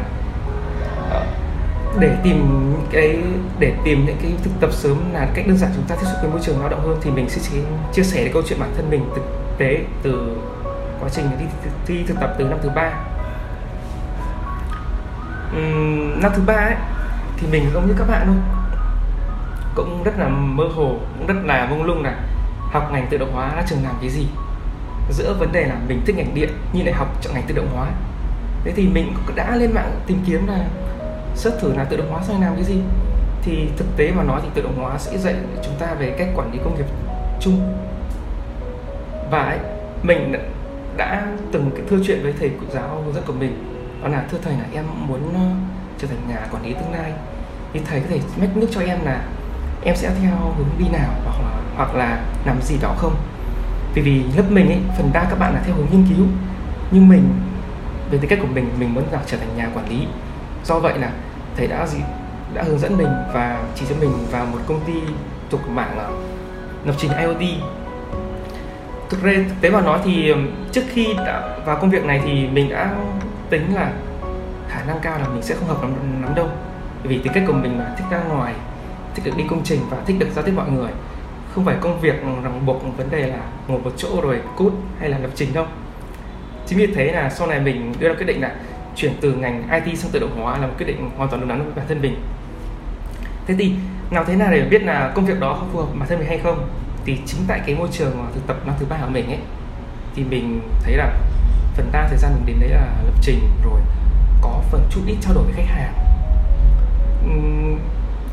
để 1.98 2.16
tìm 2.22 2.72
cái 2.90 3.18
để 3.58 3.74
tìm 3.84 4.06
những 4.06 4.16
cái 4.22 4.32
thực 4.42 4.50
tập 4.60 4.72
sớm 4.72 5.12
là 5.12 5.28
cách 5.34 5.46
đơn 5.46 5.56
giản 5.56 5.70
chúng 5.74 5.84
ta 5.84 5.94
tiếp 5.94 6.06
xúc 6.06 6.16
với 6.22 6.30
môi 6.30 6.40
trường 6.42 6.60
lao 6.60 6.68
động 6.68 6.80
hơn 6.86 6.98
thì 7.02 7.10
mình 7.10 7.28
sẽ 7.28 7.60
chia 7.92 8.02
sẻ 8.02 8.30
câu 8.32 8.42
chuyện 8.48 8.60
bản 8.60 8.72
thân 8.76 8.90
mình 8.90 9.04
thực 9.14 9.22
tế 9.58 9.78
từ 10.02 10.36
quá 11.00 11.08
trình 11.12 11.24
đi 11.38 11.44
thi 11.86 12.04
thực 12.06 12.20
tập 12.20 12.34
từ 12.38 12.44
năm 12.44 12.58
thứ 12.62 12.70
ba. 12.74 12.92
Uhm, 15.56 16.20
năm 16.22 16.32
thứ 16.36 16.42
ba 16.46 16.54
ấy 16.54 16.74
thì 17.36 17.46
mình 17.46 17.70
cũng 17.74 17.86
như 17.86 17.94
các 17.98 18.08
bạn 18.08 18.26
thôi 18.26 18.36
cũng 19.74 20.02
rất 20.04 20.18
là 20.18 20.28
mơ 20.28 20.64
hồ 20.74 20.96
cũng 21.18 21.26
rất 21.26 21.34
là 21.44 21.66
mông 21.70 21.82
lung 21.82 22.02
là 22.02 22.14
học 22.72 22.88
ngành 22.92 23.06
tự 23.10 23.16
động 23.16 23.32
hóa 23.32 23.54
là 23.56 23.62
trường 23.66 23.84
làm 23.84 23.94
cái 24.00 24.10
gì. 24.10 24.26
Giữa 25.10 25.34
vấn 25.38 25.52
đề 25.52 25.64
là 25.64 25.76
mình 25.88 26.02
thích 26.06 26.16
ngành 26.16 26.34
điện 26.34 26.50
nhưng 26.72 26.86
lại 26.86 26.94
học 26.94 27.08
chọn 27.22 27.34
ngành 27.34 27.44
tự 27.46 27.54
động 27.54 27.68
hóa. 27.74 27.86
Thế 28.64 28.72
thì 28.76 28.88
mình 28.88 29.14
đã 29.34 29.56
lên 29.56 29.72
mạng 29.74 30.00
tìm 30.06 30.18
kiếm 30.26 30.46
là 30.46 30.64
search 31.34 31.60
thử 31.60 31.74
là 31.74 31.84
tự 31.84 31.96
động 31.96 32.10
hóa 32.10 32.22
sẽ 32.28 32.34
làm 32.40 32.54
cái 32.54 32.64
gì. 32.64 32.80
Thì 33.42 33.68
thực 33.76 33.86
tế 33.96 34.12
mà 34.16 34.22
nói 34.22 34.40
thì 34.42 34.48
tự 34.54 34.62
động 34.62 34.78
hóa 34.80 34.98
sẽ 34.98 35.18
dạy 35.18 35.34
chúng 35.64 35.74
ta 35.78 35.94
về 35.94 36.14
cách 36.18 36.28
quản 36.36 36.52
lý 36.52 36.58
công 36.64 36.76
nghiệp 36.76 36.86
chung. 37.40 37.74
Và 39.30 39.42
ấy, 39.42 39.58
mình 40.02 40.32
đã 40.96 41.26
từng 41.52 41.70
cái 41.70 41.82
thưa 41.90 41.96
chuyện 42.06 42.22
với 42.22 42.34
thầy 42.40 42.48
cụ 42.48 42.66
giáo 42.70 43.02
hướng 43.04 43.14
dẫn 43.14 43.24
của 43.26 43.32
mình 43.32 43.74
đó 44.02 44.08
là 44.08 44.24
thưa 44.30 44.38
thầy 44.42 44.52
là 44.52 44.64
em 44.72 44.84
muốn 45.06 45.34
ờ, 45.34 45.40
trở 45.98 46.08
thành 46.08 46.18
nhà 46.28 46.46
quản 46.52 46.64
lý 46.64 46.72
tương 46.72 46.92
lai. 46.92 47.12
Thì 47.72 47.80
thầy 47.88 48.00
có 48.00 48.06
thể 48.10 48.20
mách 48.40 48.56
nước 48.56 48.66
cho 48.70 48.80
em 48.80 48.98
là 49.04 49.24
em 49.84 49.96
sẽ 49.96 50.10
theo 50.22 50.36
hướng 50.56 50.68
đi 50.78 50.84
nào 50.92 51.10
hoặc 51.24 51.40
là 51.42 51.60
hoặc 51.76 51.94
là 51.94 52.24
làm 52.46 52.62
gì 52.62 52.76
đó 52.82 52.94
không? 52.98 53.14
Vì 53.94 54.02
vì 54.02 54.22
lớp 54.36 54.44
mình 54.50 54.68
ấy 54.68 54.78
phần 54.96 55.10
đa 55.12 55.24
các 55.30 55.38
bạn 55.38 55.54
là 55.54 55.62
theo 55.66 55.74
hướng 55.74 55.86
nghiên 55.90 56.06
cứu. 56.16 56.26
Nhưng 56.90 57.08
mình 57.08 57.28
về 58.10 58.18
tư 58.18 58.28
cách 58.28 58.38
của 58.42 58.48
mình 58.54 58.68
mình 58.78 58.94
muốn 58.94 59.04
là 59.12 59.20
trở 59.26 59.36
thành 59.36 59.56
nhà 59.56 59.68
quản 59.74 59.88
lý. 59.88 60.06
Do 60.64 60.78
vậy 60.78 60.98
là 60.98 61.10
thầy 61.56 61.66
đã 61.66 61.86
gì 61.86 61.98
đã 62.54 62.62
hướng 62.62 62.78
dẫn 62.78 62.96
mình 62.96 63.08
và 63.34 63.62
chỉ 63.74 63.86
cho 63.88 63.94
mình 64.00 64.10
vào 64.30 64.46
một 64.46 64.58
công 64.66 64.80
ty 64.86 64.92
thuộc 65.50 65.68
mạng 65.68 65.94
ờ, 65.98 66.10
lập 66.84 66.94
trình 66.98 67.10
IoT 67.18 67.60
thực 69.10 69.22
ra 69.22 69.32
thực 69.48 69.54
tế 69.60 69.70
mà 69.70 69.80
nói 69.80 70.00
thì 70.04 70.34
trước 70.72 70.82
khi 70.88 71.14
đã 71.26 71.58
vào 71.66 71.76
công 71.80 71.90
việc 71.90 72.04
này 72.04 72.20
thì 72.24 72.46
mình 72.48 72.68
đã 72.70 72.94
tính 73.50 73.74
là 73.74 73.92
khả 74.68 74.84
năng 74.84 75.00
cao 75.00 75.18
là 75.18 75.28
mình 75.28 75.42
sẽ 75.42 75.54
không 75.54 75.68
hợp 75.68 75.82
lắm, 75.82 75.92
lắm 76.22 76.34
đâu. 76.34 76.48
Vì 77.02 77.18
tính 77.18 77.32
cách 77.32 77.44
của 77.46 77.52
mình 77.52 77.78
là 77.78 77.94
thích 77.98 78.04
ra 78.10 78.22
ngoài 78.22 78.54
thích 79.14 79.22
được 79.24 79.36
đi 79.36 79.44
công 79.50 79.64
trình 79.64 79.80
và 79.90 79.96
thích 80.06 80.16
được 80.18 80.28
giao 80.34 80.44
tiếp 80.44 80.52
mọi 80.56 80.70
người. 80.70 80.90
Không 81.54 81.64
phải 81.64 81.76
công 81.80 82.00
việc 82.00 82.22
ràng 82.42 82.66
buộc 82.66 82.96
vấn 82.96 83.10
đề 83.10 83.26
là 83.26 83.38
ngồi 83.68 83.80
một 83.80 83.90
chỗ 83.96 84.20
rồi 84.22 84.40
cút 84.56 84.72
hay 85.00 85.08
là 85.08 85.18
lập 85.18 85.30
trình 85.34 85.54
đâu. 85.54 85.66
Chính 86.66 86.78
vì 86.78 86.86
thế 86.86 87.12
là 87.12 87.30
sau 87.30 87.46
này 87.46 87.60
mình 87.60 87.92
đưa 87.98 88.08
ra 88.08 88.14
quyết 88.14 88.26
định 88.26 88.40
là 88.40 88.54
chuyển 88.96 89.12
từ 89.20 89.32
ngành 89.32 89.68
IT 89.84 89.98
sang 89.98 90.10
tự 90.10 90.18
động 90.18 90.40
hóa 90.42 90.58
là 90.58 90.66
một 90.66 90.72
quyết 90.78 90.86
định 90.86 91.10
hoàn 91.16 91.30
toàn 91.30 91.40
đúng 91.40 91.48
đắn 91.48 91.64
với 91.64 91.72
bản 91.76 91.84
thân 91.88 92.02
mình. 92.02 92.16
Thế 93.46 93.54
thì 93.58 93.74
làm 94.10 94.24
thế 94.26 94.36
nào 94.36 94.50
để 94.52 94.66
biết 94.70 94.82
là 94.82 95.12
công 95.14 95.26
việc 95.26 95.40
đó 95.40 95.62
phù 95.72 95.78
hợp 95.78 95.86
bản 95.98 96.08
thân 96.08 96.18
mình 96.18 96.28
hay 96.28 96.38
không? 96.38 96.68
Thì 97.04 97.18
chính 97.26 97.40
tại 97.48 97.60
cái 97.66 97.74
môi 97.74 97.88
trường 97.92 98.26
thực 98.34 98.46
tập 98.46 98.56
năm 98.66 98.74
thứ 98.78 98.86
ba 98.86 98.96
của 98.96 99.10
mình 99.10 99.26
ấy, 99.26 99.38
thì 100.14 100.24
mình 100.24 100.60
thấy 100.82 100.96
là 100.96 101.12
phần 101.76 101.88
đa 101.92 102.08
thời 102.08 102.18
gian 102.18 102.32
mình 102.34 102.46
đến 102.46 102.56
đấy 102.60 102.68
là 102.68 102.86
lập 103.04 103.14
trình, 103.22 103.40
rồi 103.64 103.80
có 104.42 104.62
phần 104.70 104.88
chút 104.90 105.00
ít 105.06 105.16
trao 105.20 105.34
đổi 105.34 105.44
với 105.44 105.52
khách 105.54 105.66
hàng. 105.66 105.94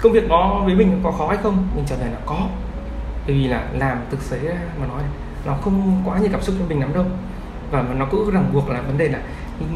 Công 0.01 0.11
việc 0.11 0.29
đó 0.29 0.61
với 0.65 0.75
mình 0.75 0.99
có 1.03 1.11
khó 1.11 1.27
hay 1.27 1.37
không? 1.43 1.67
Mình 1.75 1.85
trả 1.87 1.95
lời 1.95 2.09
là 2.11 2.19
có. 2.25 2.47
Bởi 3.27 3.35
vì 3.35 3.47
là 3.47 3.67
làm 3.73 3.97
thực 4.11 4.29
tế 4.29 4.37
mà 4.79 4.87
nói, 4.87 5.01
nó 5.45 5.53
không 5.53 6.01
quá 6.05 6.17
nhiều 6.17 6.29
cảm 6.31 6.41
xúc 6.41 6.55
cho 6.59 6.65
mình 6.65 6.79
lắm 6.79 6.93
đâu. 6.93 7.05
Và 7.71 7.83
nó 7.97 8.05
cứ 8.11 8.31
ràng 8.33 8.49
buộc 8.53 8.69
là 8.69 8.81
vấn 8.81 8.97
đề 8.97 9.07
là 9.07 9.19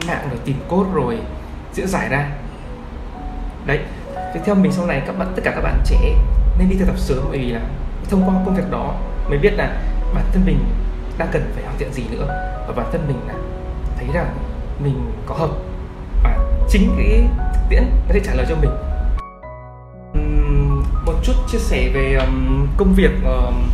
mạng 0.08 0.27
rồi 0.29 0.39
tìm 0.46 0.55
cốt 0.67 0.86
rồi 0.94 1.20
diễn 1.74 1.88
giải 1.88 2.10
ra. 2.10 2.29
Đấy 3.65 3.79
thì 4.34 4.39
theo 4.46 4.55
mình 4.55 4.72
sau 4.72 4.86
này 4.86 5.01
các 5.08 5.17
bạn 5.17 5.34
tất 5.36 5.41
cả 5.46 5.51
các 5.55 5.62
bạn 5.62 5.82
trẻ 5.86 6.15
nên 6.60 6.70
đi 6.70 6.75
thực 6.79 6.86
tập 6.86 6.98
sớm 6.98 7.20
bởi 7.29 7.39
vì 7.39 7.51
là 7.51 7.62
thông 8.10 8.29
qua 8.29 8.36
công 8.46 8.55
việc 8.55 8.72
đó 8.72 8.94
mới 9.29 9.38
biết 9.38 9.53
là 9.53 9.82
bản 10.13 10.24
thân 10.34 10.46
mình 10.46 10.60
đang 11.17 11.27
cần 11.32 11.51
phải 11.55 11.63
hoàn 11.63 11.77
thiện 11.77 11.94
gì 11.94 12.03
nữa. 12.12 12.25
Và 12.67 12.74
bản 12.75 12.86
thân 12.91 13.08
mình 13.08 13.17
là 13.27 13.34
thấy 13.98 14.08
rằng 14.13 14.36
mình 14.79 15.12
có 15.25 15.36
hợp 15.36 15.50
và 16.24 16.38
chính 16.70 16.96
cái 16.98 17.27
thực 17.53 17.62
tiễn 17.70 17.84
nó 18.08 18.13
sẽ 18.13 18.20
trả 18.20 18.34
lời 18.34 18.46
cho 18.50 18.55
mình. 18.55 18.72
Uhm, 20.20 20.84
một 21.05 21.13
chút 21.24 21.34
chia 21.48 21.58
sẻ 21.58 21.89
về 21.94 22.13
um, 22.13 22.67
công 22.77 22.94
việc 22.94 23.12
um, 23.24 23.70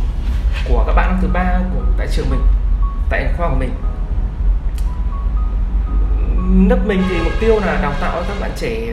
của 0.68 0.84
các 0.86 0.92
bạn 0.92 1.10
năm 1.10 1.18
thứ 1.22 1.28
ba 1.32 1.60
của 1.74 1.82
tại 1.98 2.06
trường 2.10 2.30
mình 2.30 2.40
tại 3.10 3.32
khoa 3.36 3.48
của 3.48 3.56
mình 3.58 3.70
lớp 6.68 6.78
mình 6.86 7.02
thì 7.08 7.18
mục 7.24 7.32
tiêu 7.40 7.60
là 7.60 7.78
đào 7.82 7.92
tạo 8.00 8.22
các 8.28 8.36
bạn 8.40 8.50
trẻ 8.56 8.92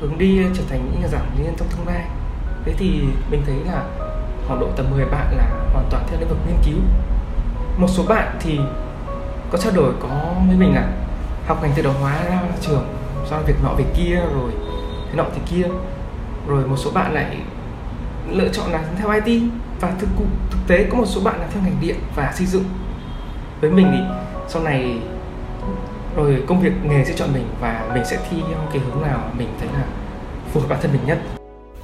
hướng 0.00 0.18
đi 0.18 0.40
trở 0.54 0.62
thành 0.70 0.80
những 0.84 1.02
nhà 1.02 1.08
giảng 1.08 1.30
viên 1.36 1.54
trong 1.56 1.68
tương 1.68 1.86
lai. 1.86 2.04
Thế 2.64 2.74
thì 2.78 3.02
mình 3.30 3.42
thấy 3.46 3.54
là 3.66 3.82
khoảng 4.46 4.60
độ 4.60 4.66
tầm 4.76 4.86
10 4.90 5.04
bạn 5.04 5.36
là 5.36 5.44
hoàn 5.72 5.84
toàn 5.90 6.04
theo 6.08 6.20
lĩnh 6.20 6.28
vực 6.28 6.38
nghiên 6.46 6.56
cứu. 6.66 6.78
Một 7.76 7.88
số 7.88 8.02
bạn 8.08 8.36
thì 8.40 8.60
có 9.50 9.58
trao 9.58 9.72
đổi 9.72 9.92
có 10.00 10.34
với 10.46 10.56
mình 10.56 10.74
là 10.74 10.88
học 11.46 11.58
ngành 11.62 11.72
tự 11.76 11.82
động 11.82 11.94
hóa 12.00 12.24
ra 12.24 12.40
trường, 12.60 12.86
do 13.30 13.38
việc 13.46 13.54
nọ 13.62 13.74
việc 13.74 13.94
kia 13.96 14.20
rồi 14.34 14.50
thế 15.10 15.16
nọ 15.16 15.24
thì 15.34 15.40
kia. 15.46 15.68
Rồi 16.46 16.66
một 16.66 16.76
số 16.76 16.90
bạn 16.90 17.14
lại 17.14 17.36
lựa 18.30 18.48
chọn 18.48 18.70
là 18.70 18.82
theo 18.98 19.10
IT 19.10 19.42
và 19.80 19.92
thực 19.98 20.08
thực 20.50 20.58
tế 20.66 20.86
có 20.90 20.96
một 20.96 21.06
số 21.06 21.20
bạn 21.20 21.40
là 21.40 21.46
theo 21.52 21.62
ngành 21.62 21.76
điện 21.80 21.96
và 22.16 22.32
xây 22.34 22.46
dựng. 22.46 22.64
Với 23.60 23.70
mình 23.70 23.88
thì 23.92 23.98
sau 24.48 24.62
này 24.62 24.98
rồi 26.16 26.42
công 26.46 26.60
việc 26.60 26.72
nghề 26.84 27.04
sẽ 27.04 27.12
chọn 27.16 27.28
mình 27.34 27.44
và 27.60 27.90
mình 27.94 28.04
sẽ 28.04 28.18
thi 28.30 28.36
theo 28.48 28.58
cái 28.72 28.78
hướng 28.78 29.02
nào 29.02 29.30
mình 29.38 29.48
thấy 29.60 29.68
là 29.72 29.84
phù 30.52 30.60
hợp 30.60 30.66
bản 30.68 30.78
thân 30.82 30.92
mình 30.92 31.06
nhất. 31.06 31.18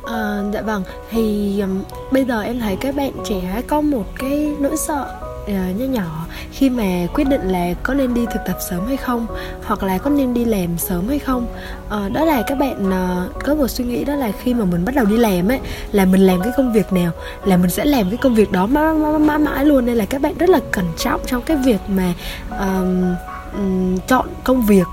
À, 0.06 0.42
dạ 0.52 0.62
vâng. 0.62 0.82
Thì 1.10 1.60
um, 1.60 1.82
bây 2.10 2.24
giờ 2.24 2.40
em 2.40 2.60
thấy 2.60 2.76
các 2.76 2.96
bạn 2.96 3.12
trẻ 3.24 3.62
có 3.66 3.80
một 3.80 4.04
cái 4.18 4.54
nỗi 4.58 4.76
sợ 4.76 5.06
à, 5.46 5.70
uh, 5.70 5.80
nhỏ 5.80 5.86
nhỏ 5.86 6.26
khi 6.52 6.70
mà 6.70 7.06
quyết 7.14 7.24
định 7.24 7.48
là 7.48 7.74
có 7.82 7.94
nên 7.94 8.14
đi 8.14 8.26
thực 8.26 8.40
tập 8.46 8.56
sớm 8.70 8.86
hay 8.86 8.96
không 8.96 9.26
hoặc 9.64 9.82
là 9.82 9.98
có 9.98 10.10
nên 10.10 10.34
đi 10.34 10.44
làm 10.44 10.78
sớm 10.78 11.08
hay 11.08 11.18
không. 11.18 11.46
Uh, 11.86 12.12
đó 12.12 12.24
là 12.24 12.42
các 12.46 12.58
bạn 12.58 12.88
uh, 12.88 13.44
có 13.44 13.54
một 13.54 13.68
suy 13.68 13.84
nghĩ 13.84 14.04
đó 14.04 14.14
là 14.14 14.32
khi 14.42 14.54
mà 14.54 14.64
mình 14.64 14.84
bắt 14.84 14.94
đầu 14.94 15.04
đi 15.04 15.16
làm 15.16 15.48
ấy 15.48 15.60
là 15.92 16.04
mình 16.04 16.20
làm 16.20 16.40
cái 16.40 16.52
công 16.56 16.72
việc 16.72 16.92
nào 16.92 17.12
là 17.44 17.56
mình 17.56 17.70
sẽ 17.70 17.84
làm 17.84 18.10
cái 18.10 18.16
công 18.16 18.34
việc 18.34 18.52
đó 18.52 18.66
mãi 18.66 18.94
mãi 18.94 19.18
mãi, 19.18 19.38
mãi 19.38 19.64
luôn. 19.64 19.86
Nên 19.86 19.96
là 19.96 20.04
các 20.04 20.22
bạn 20.22 20.34
rất 20.38 20.48
là 20.48 20.60
cẩn 20.70 20.84
trọng 20.96 21.20
trong 21.26 21.42
cái 21.42 21.56
việc 21.56 21.80
mà 21.88 22.12
um, 22.50 23.14
um, 23.52 23.98
chọn 23.98 24.26
công 24.44 24.62
việc. 24.66 24.86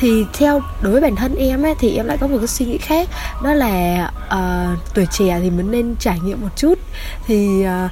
Thì 0.00 0.24
theo 0.32 0.60
đối 0.82 0.92
với 0.92 1.00
bản 1.00 1.16
thân 1.16 1.34
em 1.36 1.62
ấy 1.62 1.74
thì 1.80 1.96
em 1.96 2.06
lại 2.06 2.16
có 2.20 2.26
một 2.26 2.38
cái 2.38 2.46
suy 2.46 2.66
nghĩ 2.66 2.78
khác 2.78 3.08
đó 3.44 3.54
là 3.54 4.10
uh, 4.26 4.94
tuổi 4.94 5.06
trẻ 5.10 5.40
thì 5.42 5.50
mình 5.50 5.70
nên 5.70 5.96
trải 5.98 6.18
nghiệm 6.24 6.40
một 6.40 6.48
chút. 6.56 6.78
Thì 7.26 7.64
uh, 7.64 7.90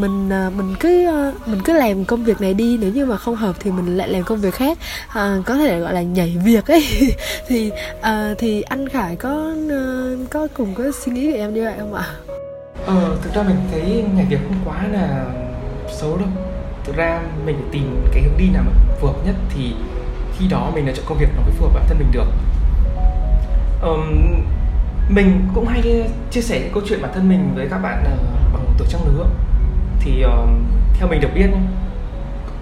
mình 0.00 0.30
uh, 0.46 0.54
mình 0.54 0.74
cứ 0.80 1.08
uh, 1.08 1.48
mình 1.48 1.60
cứ 1.64 1.72
làm 1.72 2.04
công 2.04 2.24
việc 2.24 2.40
này 2.40 2.54
đi 2.54 2.78
nếu 2.80 2.90
như 2.90 3.06
mà 3.06 3.16
không 3.16 3.36
hợp 3.36 3.56
thì 3.60 3.70
mình 3.70 3.96
lại 3.96 4.08
làm 4.08 4.22
công 4.22 4.40
việc 4.40 4.54
khác. 4.54 4.78
Uh, 5.08 5.46
có 5.46 5.54
thể 5.54 5.80
gọi 5.80 5.94
là 5.94 6.02
nhảy 6.02 6.36
việc 6.44 6.66
ấy. 6.66 6.84
Thì 7.48 7.70
uh, 7.98 8.38
thì 8.38 8.62
anh 8.62 8.88
Khải 8.88 9.16
có 9.16 9.54
uh, 9.66 10.30
có 10.30 10.48
cùng 10.54 10.74
có 10.74 10.84
suy 11.04 11.12
nghĩ 11.12 11.32
của 11.32 11.38
em 11.38 11.54
như 11.54 11.64
vậy 11.64 11.74
không 11.78 11.94
ạ? 11.94 12.06
Ờ 12.86 13.16
thực 13.22 13.34
ra 13.34 13.42
mình 13.42 13.56
thấy 13.72 14.04
nhảy 14.14 14.26
việc 14.30 14.38
không 14.48 14.60
quá 14.64 14.88
là 14.92 15.26
xấu 16.00 16.16
đâu. 16.16 16.28
Thực 16.84 16.96
ra 16.96 17.20
mình 17.46 17.56
phải 17.56 17.68
tìm 17.72 17.96
cái 18.12 18.22
hướng 18.22 18.38
đi 18.38 18.48
nào 18.48 18.62
mà 18.66 18.83
phù 19.00 19.06
hợp 19.06 19.26
nhất 19.26 19.34
thì 19.50 19.74
khi 20.38 20.48
đó 20.48 20.70
mình 20.74 20.86
đã 20.86 20.92
chọn 20.96 21.04
công 21.08 21.18
việc 21.18 21.28
nó 21.36 21.42
mới 21.42 21.50
phù 21.50 21.66
hợp 21.66 21.72
bản 21.74 21.84
thân 21.88 21.98
mình 21.98 22.08
được. 22.12 22.26
Um, 23.82 24.42
mình 25.08 25.48
cũng 25.54 25.66
hay 25.66 26.08
chia 26.30 26.40
sẻ 26.40 26.60
những 26.60 26.72
câu 26.74 26.82
chuyện 26.86 27.02
bản 27.02 27.10
thân 27.14 27.28
mình 27.28 27.52
với 27.54 27.68
các 27.70 27.78
bạn 27.78 28.04
uh, 28.06 28.52
bằng 28.52 28.64
tuổi 28.78 28.88
trăng 28.90 29.02
lứa. 29.06 29.26
Thì 30.00 30.24
uh, 30.26 30.48
theo 30.94 31.08
mình 31.08 31.20
được 31.20 31.30
biết 31.34 31.48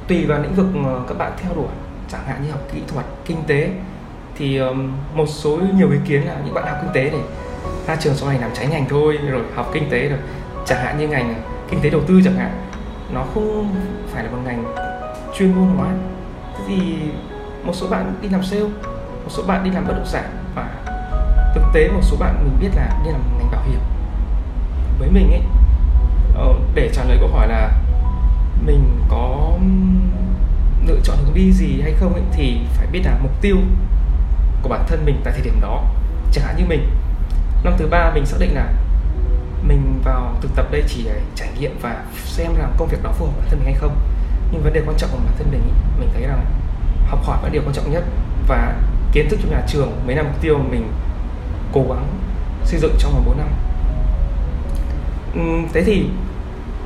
tùy 0.09 0.27
vào 0.27 0.43
lĩnh 0.43 0.55
vực 0.55 0.67
ờ, 0.85 1.01
các 1.09 1.19
bạn 1.19 1.33
theo 1.37 1.55
đuổi 1.55 1.69
chẳng 2.09 2.27
hạn 2.27 2.43
như 2.45 2.51
học 2.51 2.61
kỹ 2.73 2.81
thuật 2.89 3.07
kinh 3.25 3.43
tế 3.47 3.71
thì 4.37 4.57
um, 4.57 4.93
một 5.15 5.27
số 5.27 5.59
nhiều 5.75 5.91
ý 5.91 5.99
kiến 6.05 6.27
là 6.27 6.37
những 6.45 6.55
bạn 6.55 6.65
học 6.67 6.77
kinh 6.83 6.93
tế 6.93 7.11
này 7.11 7.21
ra 7.87 7.97
trường 7.97 8.15
sau 8.15 8.29
này 8.29 8.39
làm 8.39 8.51
trái 8.55 8.67
ngành 8.67 8.87
thôi 8.89 9.19
rồi 9.27 9.43
học 9.55 9.71
kinh 9.75 9.91
tế 9.91 10.09
rồi. 10.09 10.19
Chẳng 10.67 10.85
hạn 10.85 10.99
như 10.99 11.09
ngành 11.09 11.35
kinh 11.71 11.81
tế 11.81 11.91
đầu 11.91 12.01
tư 12.07 12.21
chẳng 12.25 12.37
hạn 12.37 12.51
nó 13.15 13.25
không 13.35 13.75
phải 14.12 14.25
là 14.25 14.31
một 14.31 14.39
ngành 14.45 14.65
chuyên 15.39 15.55
môn 15.55 15.69
hóa 15.77 15.89
thì 16.76 16.97
một 17.64 17.73
số 17.75 17.88
bạn 17.88 18.14
đi 18.23 18.29
làm 18.29 18.43
sale 18.43 18.62
một 19.25 19.29
số 19.29 19.43
bạn 19.43 19.64
đi 19.64 19.71
làm 19.71 19.87
bất 19.87 19.95
động 19.97 20.07
sản 20.07 20.31
và 20.55 20.69
thực 21.55 21.62
tế 21.75 21.88
một 21.88 22.00
số 22.02 22.17
bạn 22.17 22.45
mình 22.45 22.57
biết 22.61 22.76
là 22.76 23.00
đi 23.05 23.11
làm 23.11 23.21
ngành 23.38 23.50
bảo 23.50 23.62
hiểm. 23.69 23.81
Với 24.99 25.09
mình 25.11 25.31
ấy 25.31 25.43
ờ, 26.35 26.55
để 26.75 26.91
trả 26.95 27.05
lời 27.05 27.17
câu 27.21 27.29
hỏi 27.29 27.49
là 27.49 27.71
mình 28.67 29.00
có 29.09 29.52
lựa 30.87 31.00
chọn 31.05 31.17
hướng 31.25 31.35
đi 31.35 31.52
gì 31.52 31.81
hay 31.83 31.93
không 31.93 32.12
ấy, 32.12 32.23
thì 32.33 32.61
phải 32.76 32.87
biết 32.87 33.00
là 33.05 33.19
mục 33.23 33.41
tiêu 33.41 33.57
của 34.62 34.69
bản 34.69 34.85
thân 34.88 35.05
mình 35.05 35.21
tại 35.25 35.33
thời 35.33 35.43
điểm 35.43 35.61
đó. 35.61 35.85
Chẳng 36.33 36.45
hạn 36.45 36.57
như 36.57 36.64
mình 36.69 36.91
năm 37.64 37.75
thứ 37.79 37.87
ba 37.87 38.11
mình 38.14 38.26
xác 38.26 38.37
định 38.41 38.55
là 38.55 38.73
mình 39.69 40.00
vào 40.05 40.35
thực 40.41 40.50
tập 40.57 40.67
đây 40.71 40.83
chỉ 40.88 41.02
để 41.05 41.21
trải 41.35 41.49
nghiệm 41.59 41.79
và 41.81 42.05
xem 42.14 42.55
rằng 42.59 42.73
công 42.79 42.88
việc 42.88 43.02
đó 43.02 43.11
phù 43.12 43.26
hợp 43.26 43.33
bản 43.38 43.47
thân 43.50 43.59
mình 43.59 43.69
hay 43.73 43.81
không. 43.81 43.97
Nhưng 44.52 44.62
vấn 44.62 44.73
đề 44.73 44.83
quan 44.87 44.97
trọng 44.97 45.11
của 45.11 45.19
bản 45.25 45.35
thân 45.38 45.49
mình 45.50 45.62
mình 45.99 46.09
thấy 46.14 46.23
rằng 46.23 46.45
học 47.12 47.25
hỏi 47.25 47.38
là 47.42 47.49
điều 47.49 47.62
quan 47.62 47.75
trọng 47.75 47.92
nhất 47.92 48.04
và 48.49 48.75
kiến 49.12 49.28
thức 49.31 49.38
trong 49.42 49.50
nhà 49.50 49.62
trường 49.69 49.92
mấy 50.07 50.14
năm 50.14 50.25
mục 50.25 50.42
tiêu 50.42 50.59
mình 50.71 50.88
cố 51.73 51.85
gắng 51.88 52.07
xây 52.64 52.81
dựng 52.81 52.95
trong 52.99 53.12
vòng 53.12 53.25
4 53.26 53.38
năm. 53.38 53.49
Thế 55.73 55.83
thì 55.85 56.07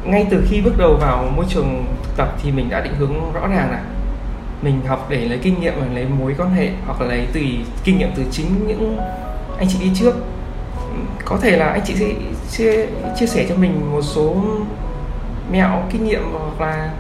ngay 0.05 0.27
từ 0.31 0.47
khi 0.49 0.61
bước 0.61 0.79
đầu 0.79 0.97
vào 1.01 1.33
môi 1.37 1.45
trường 1.49 1.85
thực 2.03 2.17
tập 2.17 2.35
thì 2.43 2.51
mình 2.51 2.71
đã 2.71 2.81
định 2.81 2.95
hướng 2.99 3.33
rõ 3.33 3.41
ràng 3.41 3.71
là 3.71 3.83
mình 4.63 4.81
học 4.87 5.07
để 5.09 5.29
lấy 5.29 5.39
kinh 5.39 5.61
nghiệm 5.61 5.75
và 5.81 5.87
lấy 5.95 6.07
mối 6.21 6.35
quan 6.39 6.51
hệ 6.55 6.71
hoặc 6.87 7.01
là 7.01 7.07
lấy 7.07 7.27
từ 7.33 7.41
kinh 7.85 7.99
nghiệm 7.99 8.11
từ 8.17 8.25
chính 8.31 8.67
những 8.67 8.99
anh 9.59 9.69
chị 9.69 9.79
đi 9.81 9.91
trước. 9.95 10.15
Có 11.25 11.39
thể 11.43 11.57
là 11.57 11.67
anh 11.67 11.81
chị 11.85 11.95
sẽ 11.95 12.07
chia, 12.51 12.87
chia 13.19 13.27
sẻ 13.27 13.47
cho 13.49 13.55
mình 13.57 13.93
một 13.93 14.03
số 14.03 14.37
mẹo 15.53 15.83
kinh 15.91 16.05
nghiệm 16.05 16.23
hoặc 16.33 16.61
là 16.67 16.91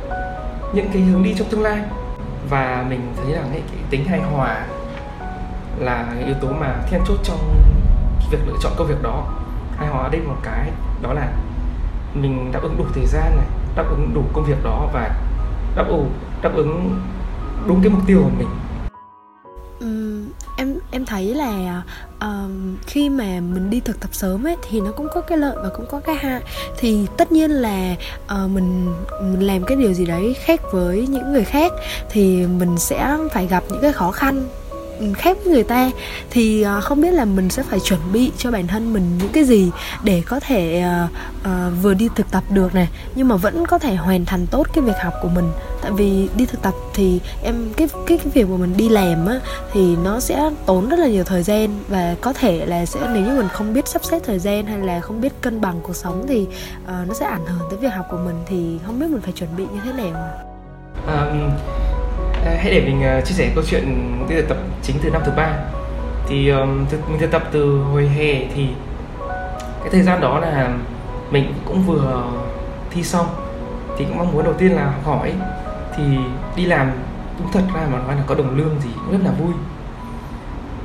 những 0.75 0.89
cái 0.93 1.03
hướng 1.03 1.23
đi 1.23 1.35
trong 1.39 1.49
tương 1.49 1.63
lai 1.63 1.79
và 2.51 2.85
mình 2.89 3.13
thấy 3.17 3.33
rằng 3.33 3.49
cái 3.53 3.63
tính 3.91 4.05
hài 4.05 4.21
hòa 4.21 4.67
là 5.79 6.15
yếu 6.27 6.35
tố 6.41 6.49
mà 6.49 6.75
then 6.91 7.01
chốt 7.07 7.17
trong 7.25 7.55
việc 8.31 8.39
lựa 8.47 8.57
chọn 8.61 8.73
công 8.77 8.87
việc 8.87 9.03
đó. 9.03 9.25
Hài 9.77 9.89
hòa 9.89 10.09
đây 10.13 10.21
một 10.21 10.37
cái, 10.43 10.71
đó 11.03 11.13
là 11.13 11.29
mình 12.15 12.53
đáp 12.53 12.63
ứng 12.63 12.77
đủ 12.79 12.85
thời 12.95 13.07
gian 13.07 13.37
này, 13.37 13.47
đáp 13.77 13.85
ứng 13.91 14.15
đủ 14.15 14.23
công 14.33 14.45
việc 14.45 14.65
đó 14.65 14.89
và 14.93 15.11
đáp 15.77 15.85
ứng 15.89 16.13
đáp 16.43 16.51
ứng 16.55 17.01
đúng 17.67 17.83
cái 17.83 17.91
mục 17.91 18.03
tiêu 18.07 18.21
của 18.23 18.31
mình 18.39 18.49
thấy 21.17 21.35
là 21.35 21.83
um, 22.21 22.77
khi 22.87 23.09
mà 23.09 23.25
mình 23.25 23.71
đi 23.71 23.81
thực 23.81 24.01
tập 24.01 24.11
sớm 24.13 24.47
ấy 24.47 24.57
thì 24.69 24.81
nó 24.81 24.93
cũng 24.93 25.09
có 25.15 25.21
cái 25.21 25.39
lợi 25.39 25.57
và 25.63 25.69
cũng 25.77 25.87
có 25.87 26.01
cái 26.01 26.15
hại. 26.15 26.43
Thì 26.79 27.07
tất 27.17 27.33
nhiên 27.33 27.51
là 27.51 27.97
uh, 28.25 28.51
mình 28.51 28.95
mình 29.21 29.47
làm 29.47 29.65
cái 29.65 29.77
điều 29.77 29.93
gì 29.93 30.07
đấy 30.07 30.35
khác 30.45 30.61
với 30.73 31.07
những 31.07 31.33
người 31.33 31.45
khác 31.45 31.73
thì 32.11 32.47
mình 32.47 32.79
sẽ 32.79 33.17
phải 33.33 33.47
gặp 33.47 33.65
những 33.71 33.83
cái 33.83 33.93
khó 33.93 34.11
khăn 34.11 34.49
khác 35.15 35.37
với 35.45 35.55
người 35.55 35.63
ta 35.63 35.91
thì 36.31 36.65
uh, 36.79 36.85
không 36.85 37.01
biết 37.01 37.11
là 37.11 37.25
mình 37.25 37.51
sẽ 37.51 37.63
phải 37.63 37.81
chuẩn 37.81 38.01
bị 38.13 38.33
cho 38.39 38.51
bản 38.51 38.67
thân 38.67 38.93
mình 38.93 39.19
những 39.19 39.33
cái 39.33 39.45
gì 39.45 39.71
để 40.05 40.23
có 40.27 40.41
thể 40.41 40.85
uh, 41.05 41.11
uh, 41.41 41.83
vừa 41.83 41.95
đi 41.95 42.09
thực 42.17 42.31
tập 42.31 42.43
được 42.51 42.75
này 42.75 42.89
nhưng 43.15 43.29
mà 43.29 43.37
vẫn 43.37 43.67
có 43.67 43.79
thể 43.79 43.95
hoàn 43.95 44.25
thành 44.25 44.47
tốt 44.47 44.67
cái 44.75 44.85
việc 44.85 44.97
học 45.03 45.15
của 45.23 45.29
mình. 45.29 45.51
Tại 45.83 45.91
vì 45.91 46.29
đi 46.37 46.47
thực 46.47 46.63
tập 46.63 46.75
thì 46.95 47.21
em 47.43 47.73
cái 47.77 47.89
cái 48.07 48.19
cái 48.19 48.33
việc 48.35 48.49
mà 48.49 48.57
mình 48.57 48.77
đi 48.77 48.89
làm 48.89 49.27
á 49.27 49.41
thì 49.73 49.97
nó 49.97 50.21
sẽ 50.21 50.51
tốn 50.67 50.89
rất 50.89 50.99
là 50.99 51.07
nhiều 51.07 51.25
thời 51.25 51.43
gian 51.43 51.79
và 51.89 52.15
có 52.21 52.33
thể 52.33 52.67
là 52.67 52.87
sẽ 52.87 53.01
nếu 53.15 53.23
như 53.23 53.37
mình 53.37 53.49
không 53.49 53.75
biết 53.75 53.89
sắp 53.89 54.05
xếp 54.05 54.21
thời 54.27 54.39
gian 54.39 54.67
hay 54.67 54.79
là 54.79 55.01
không 55.01 55.21
biết 55.21 55.33
cân 55.41 55.61
bằng 55.61 55.81
cuộc 55.83 55.97
sống 55.97 56.25
thì 56.29 56.47
uh, 56.85 57.09
nó 57.09 57.15
sẽ 57.15 57.27
ảnh 57.27 57.47
hưởng 57.47 57.69
tới 57.71 57.79
việc 57.79 57.93
học 57.97 58.07
của 58.11 58.19
mình 58.25 58.37
thì 58.47 58.79
không 58.87 59.01
biết 59.01 59.07
mình 59.11 59.21
phải 59.21 59.33
chuẩn 59.33 59.57
bị 59.57 59.65
như 59.65 59.81
thế 59.85 59.93
nào 59.93 60.31
um 61.07 61.86
Ờ, 62.47 62.55
hãy 62.57 62.71
để 62.71 62.81
mình 62.81 63.03
ờ, 63.03 63.21
chia 63.21 63.35
sẻ 63.35 63.51
câu 63.55 63.65
chuyện 63.67 64.13
đi 64.29 64.35
thực 64.35 64.49
tập 64.49 64.57
chính 64.83 64.97
từ 65.03 65.11
năm 65.11 65.23
thứ 65.25 65.33
ba. 65.37 65.59
Thì 66.29 66.49
um, 66.49 66.87
thực, 66.91 67.11
mình 67.11 67.21
thực 67.21 67.31
tập 67.31 67.43
từ 67.53 67.79
hồi 67.79 68.09
hè 68.09 68.33
thì 68.55 68.69
cái 69.81 69.91
thời 69.93 70.03
gian 70.03 70.21
đó 70.21 70.39
là 70.39 70.77
mình 71.31 71.53
cũng 71.65 71.83
vừa 71.83 72.25
thi 72.91 73.03
xong 73.03 73.27
thì 73.99 74.05
cũng 74.05 74.19
mong 74.19 74.33
muốn 74.33 74.45
đầu 74.45 74.55
tiên 74.55 74.73
là 74.73 74.85
học 74.85 75.05
hỏi 75.05 75.33
thì 75.97 76.03
đi 76.57 76.65
làm 76.67 76.91
đúng 77.39 77.53
thật 77.53 77.63
ra 77.75 77.87
mà 77.93 77.99
nói 77.99 78.17
là 78.17 78.23
có 78.27 78.35
đồng 78.35 78.57
lương 78.57 78.81
gì 78.81 78.91
cũng 78.95 79.13
rất 79.13 79.25
là 79.25 79.31
vui. 79.31 79.53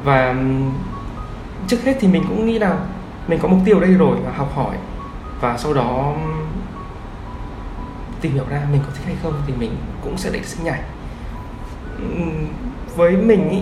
Và 0.04 0.36
trước 1.68 1.78
hết 1.84 1.98
thì 2.00 2.08
mình 2.08 2.24
cũng 2.28 2.46
nghĩ 2.46 2.60
là 2.60 2.78
mình 3.28 3.40
có 3.40 3.48
mục 3.48 3.60
tiêu 3.66 3.80
đây 3.80 3.94
rồi 3.94 4.18
và 4.26 4.32
học 4.32 4.52
hỏi. 4.56 4.76
Và 5.42 5.58
sau 5.58 5.74
đó 5.74 6.14
tìm 8.22 8.34
hiểu 8.34 8.46
ra 8.50 8.62
mình 8.72 8.82
có 8.88 8.92
thích 8.94 9.04
hay 9.06 9.16
không 9.24 9.34
thì 9.48 9.54
mình 9.60 9.76
cũng 10.04 10.18
sẽ 10.18 10.30
định 10.30 10.44
sẽ 10.44 10.64
nhảy 10.64 10.82
với 12.96 13.12
mình 13.12 13.50
ý, 13.50 13.58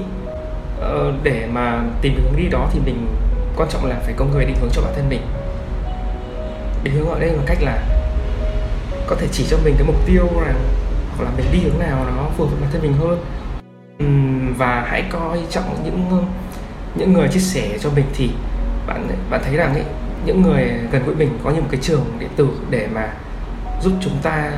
ờ, 0.79 1.13
để 1.23 1.47
mà 1.53 1.83
tìm 2.01 2.15
được 2.15 2.23
hướng 2.23 2.37
đi 2.37 2.49
đó 2.51 2.69
thì 2.71 2.79
mình 2.85 3.07
quan 3.55 3.69
trọng 3.69 3.85
là 3.85 3.95
phải 4.03 4.13
có 4.17 4.25
người 4.25 4.45
định 4.45 4.57
hướng 4.61 4.69
cho 4.73 4.81
bản 4.81 4.93
thân 4.95 5.09
mình. 5.09 5.21
Định 6.83 6.93
hướng 6.93 7.09
ở 7.09 7.19
đây 7.19 7.29
bằng 7.29 7.45
cách 7.45 7.57
là 7.61 7.83
có 9.07 9.15
thể 9.15 9.27
chỉ 9.31 9.45
cho 9.49 9.57
mình 9.63 9.75
cái 9.77 9.87
mục 9.87 10.05
tiêu 10.05 10.27
là 10.45 10.53
hoặc 11.17 11.23
là 11.23 11.31
mình 11.37 11.45
đi 11.51 11.59
hướng 11.59 11.79
nào 11.79 12.05
nó 12.17 12.27
phù 12.37 12.43
hợp 12.43 12.51
với 12.51 12.61
bản 12.61 12.71
thân 12.71 12.81
mình 12.81 12.93
hơn. 12.93 13.19
Và 14.57 14.85
hãy 14.87 15.03
coi 15.09 15.39
trọng 15.49 15.83
những 15.83 16.23
những 16.95 17.13
người 17.13 17.27
chia 17.27 17.39
sẻ 17.39 17.77
cho 17.81 17.89
mình 17.95 18.05
thì 18.15 18.29
bạn 18.87 19.07
bạn 19.29 19.41
thấy 19.45 19.55
rằng 19.55 19.73
ấy 19.73 19.83
những 20.25 20.41
người 20.41 20.63
gần 20.91 21.03
gũi 21.05 21.15
mình 21.15 21.39
có 21.43 21.49
như 21.49 21.61
một 21.61 21.67
cái 21.71 21.79
trường 21.83 22.05
điện 22.19 22.29
tử 22.35 22.47
để 22.69 22.87
mà 22.93 23.13
giúp 23.81 23.93
chúng 24.01 24.17
ta 24.23 24.51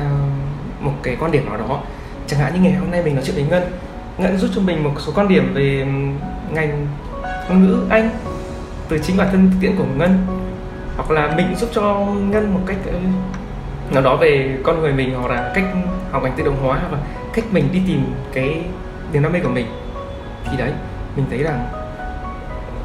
một 0.80 0.92
cái 1.02 1.16
quan 1.20 1.32
điểm 1.32 1.46
nào 1.46 1.56
đó 1.56 1.82
chẳng 2.32 2.40
hạn 2.40 2.54
như 2.54 2.60
ngày 2.60 2.78
hôm 2.78 2.90
nay 2.90 3.02
mình 3.04 3.14
nói 3.14 3.24
chuyện 3.26 3.36
với 3.36 3.44
ngân 3.44 3.62
ngân 4.18 4.36
giúp 4.38 4.50
cho 4.54 4.60
mình 4.60 4.84
một 4.84 4.90
số 4.98 5.12
quan 5.14 5.28
điểm 5.28 5.54
về 5.54 5.86
ngành 6.52 6.86
ngôn 7.48 7.66
ngữ 7.66 7.86
anh 7.88 8.10
từ 8.88 8.98
chính 8.98 9.16
bản 9.16 9.28
thân 9.32 9.50
thực 9.50 9.56
tiễn 9.60 9.76
của 9.76 9.84
ngân. 9.96 10.26
Hoặc 10.96 11.10
là 11.10 11.34
mình 11.36 11.54
giúp 11.56 11.70
cho 11.72 12.06
ngân 12.30 12.54
một 12.54 12.60
cách 12.66 12.76
ờ, 12.86 12.92
nào 13.90 14.02
đó 14.02 14.16
về 14.16 14.58
con 14.64 14.80
người 14.80 14.92
mình, 14.92 15.14
hoặc 15.14 15.34
là 15.34 15.52
cách 15.54 15.64
học 16.10 16.22
ngành 16.22 16.32
tự 16.36 16.44
động 16.44 16.56
hóa 16.62 16.82
và 16.90 16.98
cách 17.32 17.44
mình 17.50 17.68
đi 17.72 17.80
tìm 17.86 18.14
cái 18.32 18.62
niềm 19.12 19.22
đam 19.22 19.32
mê 19.32 19.40
của 19.40 19.48
mình. 19.48 19.66
Thì 20.50 20.56
đấy, 20.56 20.72
mình 21.16 21.26
thấy 21.30 21.42
rằng 21.42 21.66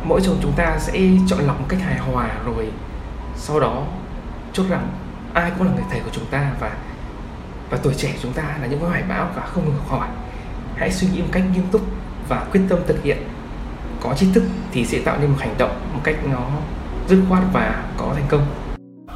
mỗi 0.04 0.22
chồng 0.24 0.38
chúng 0.42 0.52
ta 0.52 0.76
sẽ 0.80 1.00
chọn 1.28 1.40
lọc 1.48 1.60
một 1.60 1.66
cách 1.70 1.80
hài 1.82 1.98
hòa 1.98 2.30
rồi 2.46 2.72
sau 3.36 3.60
đó 3.60 3.84
chốt 4.54 4.64
rằng 4.70 4.88
ai 5.34 5.52
cũng 5.58 5.68
là 5.68 5.74
người 5.74 5.84
thầy 5.92 6.00
của 6.00 6.10
chúng 6.12 6.26
ta 6.26 6.52
và 6.60 6.72
và 7.70 7.78
tuổi 7.84 7.94
trẻ 7.98 8.14
chúng 8.24 8.34
ta 8.34 8.58
là 8.62 8.68
những 8.68 8.80
hoài 8.80 9.04
bão 9.04 9.32
và 9.36 9.42
không 9.42 9.66
ngừng 9.66 9.76
học 9.76 9.88
hỏi 9.90 10.08
hãy 10.76 10.92
suy 10.92 11.08
nghĩ 11.08 11.22
một 11.22 11.28
cách 11.32 11.44
nghiêm 11.54 11.66
túc 11.72 11.82
và 12.30 12.46
quyết 12.52 12.62
tâm 12.70 12.80
thực 12.88 13.04
hiện. 13.04 13.18
Có 14.02 14.14
tri 14.18 14.28
thức 14.34 14.44
thì 14.72 14.86
sẽ 14.86 15.00
tạo 15.00 15.18
nên 15.20 15.30
một 15.30 15.38
hành 15.40 15.56
động 15.58 15.80
một 15.94 16.00
cách 16.04 16.16
nó 16.32 16.50
dứt 17.10 17.22
khoát 17.30 17.44
và 17.54 17.86
có 17.98 18.14
thành 18.16 18.26
công. 18.30 18.46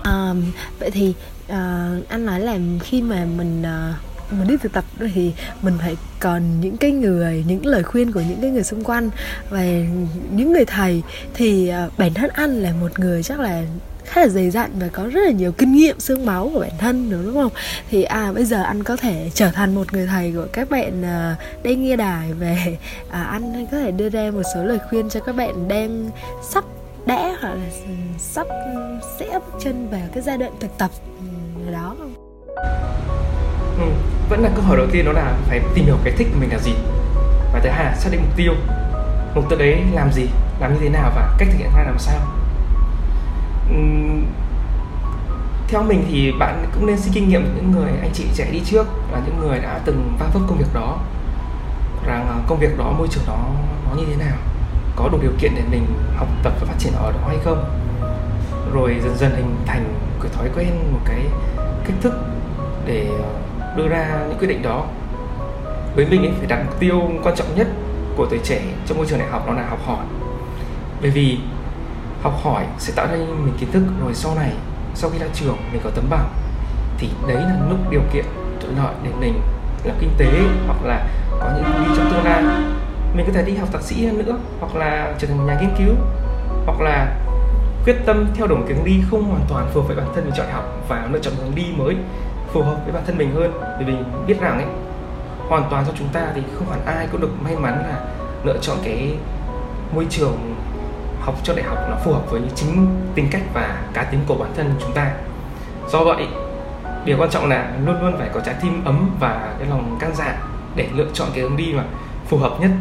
À, 0.03 0.33
vậy 0.79 0.91
thì 0.91 1.13
à, 1.47 1.89
anh 2.09 2.25
nói 2.25 2.39
là 2.39 2.57
khi 2.79 3.01
mà 3.01 3.25
mình 3.37 3.63
à, 3.63 3.93
mình 4.31 4.47
đi 4.47 4.57
thực 4.57 4.73
tập 4.73 4.83
thì 5.13 5.33
mình 5.61 5.73
phải 5.79 5.97
còn 6.19 6.61
những 6.61 6.77
cái 6.77 6.91
người 6.91 7.43
những 7.47 7.65
lời 7.65 7.83
khuyên 7.83 8.11
của 8.11 8.21
những 8.21 8.41
cái 8.41 8.51
người 8.51 8.63
xung 8.63 8.83
quanh. 8.83 9.09
Và 9.49 9.63
những 10.31 10.53
người 10.53 10.65
thầy 10.65 11.03
thì 11.33 11.67
à, 11.67 11.87
bản 11.97 12.13
thân 12.13 12.29
anh 12.33 12.61
là 12.61 12.73
một 12.81 12.99
người 12.99 13.23
chắc 13.23 13.39
là 13.39 13.63
khá 14.11 14.21
là 14.21 14.27
dày 14.27 14.49
dặn 14.49 14.71
và 14.79 14.87
có 14.93 15.07
rất 15.07 15.21
là 15.25 15.31
nhiều 15.31 15.51
kinh 15.51 15.71
nghiệm 15.71 15.99
xương 15.99 16.25
máu 16.25 16.49
của 16.53 16.59
bản 16.59 16.77
thân 16.77 17.09
đúng 17.11 17.33
không? 17.33 17.51
Thì 17.89 18.03
à 18.03 18.31
bây 18.31 18.45
giờ 18.45 18.63
anh 18.63 18.83
có 18.83 18.95
thể 18.95 19.29
trở 19.33 19.51
thành 19.51 19.75
một 19.75 19.93
người 19.93 20.07
thầy 20.07 20.31
của 20.31 20.47
các 20.53 20.69
bạn 20.69 21.05
à, 21.05 21.35
uh, 21.57 21.63
đang 21.63 21.83
nghe 21.83 21.95
đài 21.95 22.33
về 22.33 22.77
à, 23.09 23.23
anh 23.23 23.67
có 23.71 23.77
thể 23.77 23.91
đưa 23.91 24.09
ra 24.09 24.31
một 24.33 24.43
số 24.55 24.63
lời 24.63 24.79
khuyên 24.89 25.09
cho 25.09 25.19
các 25.19 25.35
bạn 25.35 25.67
đang 25.67 26.09
sắp 26.49 26.63
đã 27.05 27.37
hoặc 27.41 27.49
là 27.49 27.69
sắp 28.19 28.47
sẽ 29.19 29.25
bước 29.31 29.59
chân 29.63 29.87
vào 29.91 30.01
cái 30.13 30.23
giai 30.23 30.37
đoạn 30.37 30.51
thực 30.59 30.77
tập 30.77 30.91
ừ, 31.65 31.71
đó. 31.71 31.95
Không 31.97 32.13
ừ, 33.79 33.91
vẫn 34.29 34.41
là 34.41 34.49
câu 34.55 34.63
hỏi 34.63 34.77
đầu 34.77 34.87
tiên 34.91 35.05
đó 35.05 35.11
là 35.11 35.37
phải 35.47 35.61
tìm 35.75 35.85
hiểu 35.85 35.97
cái 36.03 36.13
thích 36.17 36.27
của 36.33 36.39
mình 36.39 36.49
là 36.51 36.59
gì? 36.59 36.73
Và 37.53 37.59
thứ 37.63 37.69
hai 37.69 37.85
là 37.85 37.95
xác 37.95 38.09
định 38.11 38.21
mục 38.21 38.37
tiêu. 38.37 38.53
Mục 39.35 39.45
tiêu 39.49 39.59
đấy 39.59 39.77
làm 39.93 40.11
gì 40.11 40.25
làm 40.59 40.73
như 40.73 40.79
thế 40.81 40.89
nào 40.89 41.11
và 41.15 41.35
cách 41.37 41.47
thực 41.51 41.57
hiện 41.57 41.69
ra 41.77 41.83
làm 41.83 41.99
sao? 41.99 42.40
Theo 45.67 45.83
mình 45.83 46.05
thì 46.09 46.31
bạn 46.39 46.65
cũng 46.73 46.85
nên 46.85 46.97
xin 46.97 47.13
kinh 47.13 47.29
nghiệm 47.29 47.55
những 47.55 47.71
người 47.71 47.91
anh 48.01 48.11
chị 48.13 48.23
trẻ 48.35 48.47
đi 48.51 48.61
trước 48.65 48.87
là 49.11 49.21
những 49.25 49.39
người 49.39 49.59
đã 49.59 49.79
từng 49.85 50.13
va 50.19 50.27
vấp 50.33 50.41
công 50.47 50.57
việc 50.57 50.73
đó. 50.73 50.97
Rằng 52.05 52.27
à, 52.27 52.35
công 52.47 52.59
việc 52.59 52.77
đó 52.77 52.93
môi 52.97 53.07
trường 53.07 53.23
đó 53.27 53.49
nó 53.89 53.95
như 53.95 54.03
thế 54.05 54.15
nào? 54.25 54.37
Có 54.95 55.09
đủ 55.11 55.17
điều 55.21 55.31
kiện 55.39 55.51
để 55.55 55.61
mình 55.71 55.85
học 56.15 56.27
tập 56.43 56.53
và 56.59 56.65
phát 56.65 56.75
triển 56.79 56.93
ở 56.93 57.11
đó 57.11 57.27
hay 57.27 57.37
không? 57.43 57.63
Rồi 58.73 58.95
dần 59.03 59.17
dần 59.17 59.35
hình 59.35 59.55
thành 59.65 59.93
cái 60.21 60.31
thói 60.35 60.49
quen 60.55 60.67
một 60.93 60.99
cái 61.05 61.25
cách 61.85 61.97
thức 62.01 62.13
để 62.85 63.07
à, 63.23 63.29
đưa 63.77 63.87
ra 63.87 64.25
những 64.29 64.37
quyết 64.39 64.47
định 64.47 64.61
đó. 64.61 64.85
Với 65.95 66.05
mình 66.05 66.21
ấy, 66.21 66.31
phải 66.37 66.47
đặt 66.47 66.63
mục 66.65 66.79
tiêu 66.79 67.01
quan 67.23 67.35
trọng 67.35 67.55
nhất 67.55 67.67
của 68.15 68.27
tuổi 68.29 68.39
trẻ 68.43 68.61
trong 68.85 68.97
môi 68.97 69.07
trường 69.07 69.19
đại 69.19 69.29
học 69.29 69.47
đó 69.47 69.53
là 69.53 69.67
học 69.69 69.79
hỏi. 69.85 70.05
Bởi 71.01 71.11
vì 71.11 71.37
học 72.21 72.33
hỏi 72.43 72.65
sẽ 72.79 72.93
tạo 72.95 73.07
ra 73.07 73.13
mình 73.17 73.53
kiến 73.59 73.71
thức 73.71 73.83
rồi 74.01 74.13
sau 74.13 74.35
này, 74.35 74.51
sau 74.95 75.09
khi 75.09 75.19
ra 75.19 75.27
trường 75.33 75.57
mình 75.71 75.81
có 75.83 75.89
tấm 75.95 76.05
bằng. 76.09 76.29
Thì 76.97 77.09
đấy 77.27 77.37
là 77.37 77.55
lúc 77.69 77.77
điều 77.89 78.01
kiện 78.13 78.25
thuận 78.61 78.77
lợi 78.77 78.93
để 79.03 79.09
mình 79.19 79.41
làm 79.83 79.95
kinh 79.99 80.11
tế 80.17 80.31
hoặc 80.67 80.77
là 80.83 81.07
có 81.39 81.51
những 81.55 81.63
hướng 81.63 81.83
đi 81.87 81.93
trong 81.97 82.11
tương 82.11 82.23
lai. 82.23 82.43
Mình 83.15 83.25
có 83.25 83.33
thể 83.33 83.43
đi 83.43 83.55
học 83.55 83.69
thạc 83.73 83.81
sĩ 83.81 84.05
hơn 84.05 84.25
nữa, 84.25 84.37
hoặc 84.59 84.75
là 84.75 85.13
trở 85.19 85.27
thành 85.27 85.45
nhà 85.45 85.57
nghiên 85.61 85.75
cứu, 85.77 85.95
hoặc 86.65 86.81
là 86.81 87.17
quyết 87.85 87.95
tâm 88.05 88.27
theo 88.35 88.47
đuổi 88.47 88.59
cái 88.67 88.77
hướng 88.77 88.85
đi 88.85 89.03
không 89.11 89.23
hoàn 89.23 89.45
toàn 89.49 89.69
phù 89.73 89.81
hợp 89.81 89.87
với 89.87 89.97
bản 89.97 90.07
thân 90.15 90.25
mình 90.25 90.33
chọn 90.37 90.47
học 90.51 90.63
và 90.87 91.07
lựa 91.11 91.19
chọn 91.19 91.33
hướng 91.37 91.55
đi 91.55 91.65
mới 91.77 91.95
phù 92.53 92.61
hợp 92.61 92.75
với 92.83 92.93
bản 92.93 93.03
thân 93.07 93.17
mình 93.17 93.35
hơn. 93.35 93.51
Vì 93.79 93.85
mình 93.85 94.03
biết 94.27 94.41
rằng 94.41 94.57
ấy, 94.57 94.67
hoàn 95.49 95.69
toàn 95.69 95.85
cho 95.87 95.91
chúng 95.99 96.07
ta 96.07 96.21
thì 96.35 96.41
không 96.57 96.69
hẳn 96.69 96.85
ai 96.85 97.07
cũng 97.11 97.21
được 97.21 97.41
may 97.43 97.55
mắn 97.55 97.73
là 97.73 98.05
lựa 98.43 98.57
chọn 98.61 98.77
cái 98.83 99.15
môi 99.95 100.05
trường 100.09 100.55
học 101.21 101.35
cho 101.43 101.53
đại 101.53 101.65
học 101.65 101.77
nó 101.89 101.97
phù 102.03 102.13
hợp 102.13 102.31
với 102.31 102.41
chính 102.55 102.87
tính 103.15 103.27
cách 103.31 103.41
và 103.53 103.81
cá 103.93 104.03
tính 104.03 104.19
của 104.27 104.35
bản 104.35 104.51
thân 104.55 104.75
chúng 104.81 104.93
ta. 104.93 105.11
Do 105.89 106.03
vậy, 106.03 106.27
điều 107.05 107.17
quan 107.17 107.29
trọng 107.29 107.49
là 107.49 107.71
luôn 107.85 108.01
luôn 108.01 108.17
phải 108.17 108.29
có 108.33 108.39
trái 108.39 108.55
tim 108.61 108.85
ấm 108.85 109.09
và 109.19 109.53
cái 109.59 109.67
lòng 109.69 109.97
can 109.99 110.11
dạ 110.15 110.37
để 110.75 110.89
lựa 110.93 111.07
chọn 111.13 111.27
cái 111.33 111.43
hướng 111.43 111.57
đi 111.57 111.73
mà 111.73 111.83
phù 112.27 112.37
hợp 112.37 112.57
nhất. 112.59 112.71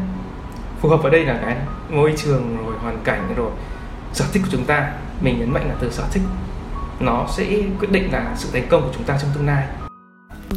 Phù 0.80 0.88
hợp 0.88 1.02
ở 1.02 1.10
đây 1.10 1.24
là 1.24 1.38
cái 1.42 1.56
môi 1.90 2.14
trường 2.16 2.66
rồi 2.66 2.74
hoàn 2.82 2.98
cảnh 3.04 3.34
rồi 3.36 3.50
sở 4.12 4.24
thích 4.32 4.42
của 4.42 4.48
chúng 4.52 4.64
ta. 4.64 4.92
Mình 5.20 5.38
nhấn 5.38 5.52
mạnh 5.52 5.68
là 5.68 5.74
từ 5.80 5.90
sở 5.90 6.04
thích, 6.12 6.22
nó 7.00 7.26
sẽ 7.28 7.44
quyết 7.78 7.90
định 7.90 8.12
là 8.12 8.32
sự 8.36 8.48
thành 8.52 8.68
công 8.68 8.82
của 8.82 8.90
chúng 8.94 9.04
ta 9.04 9.18
trong 9.22 9.30
tương 9.34 9.46
lai 9.46 9.66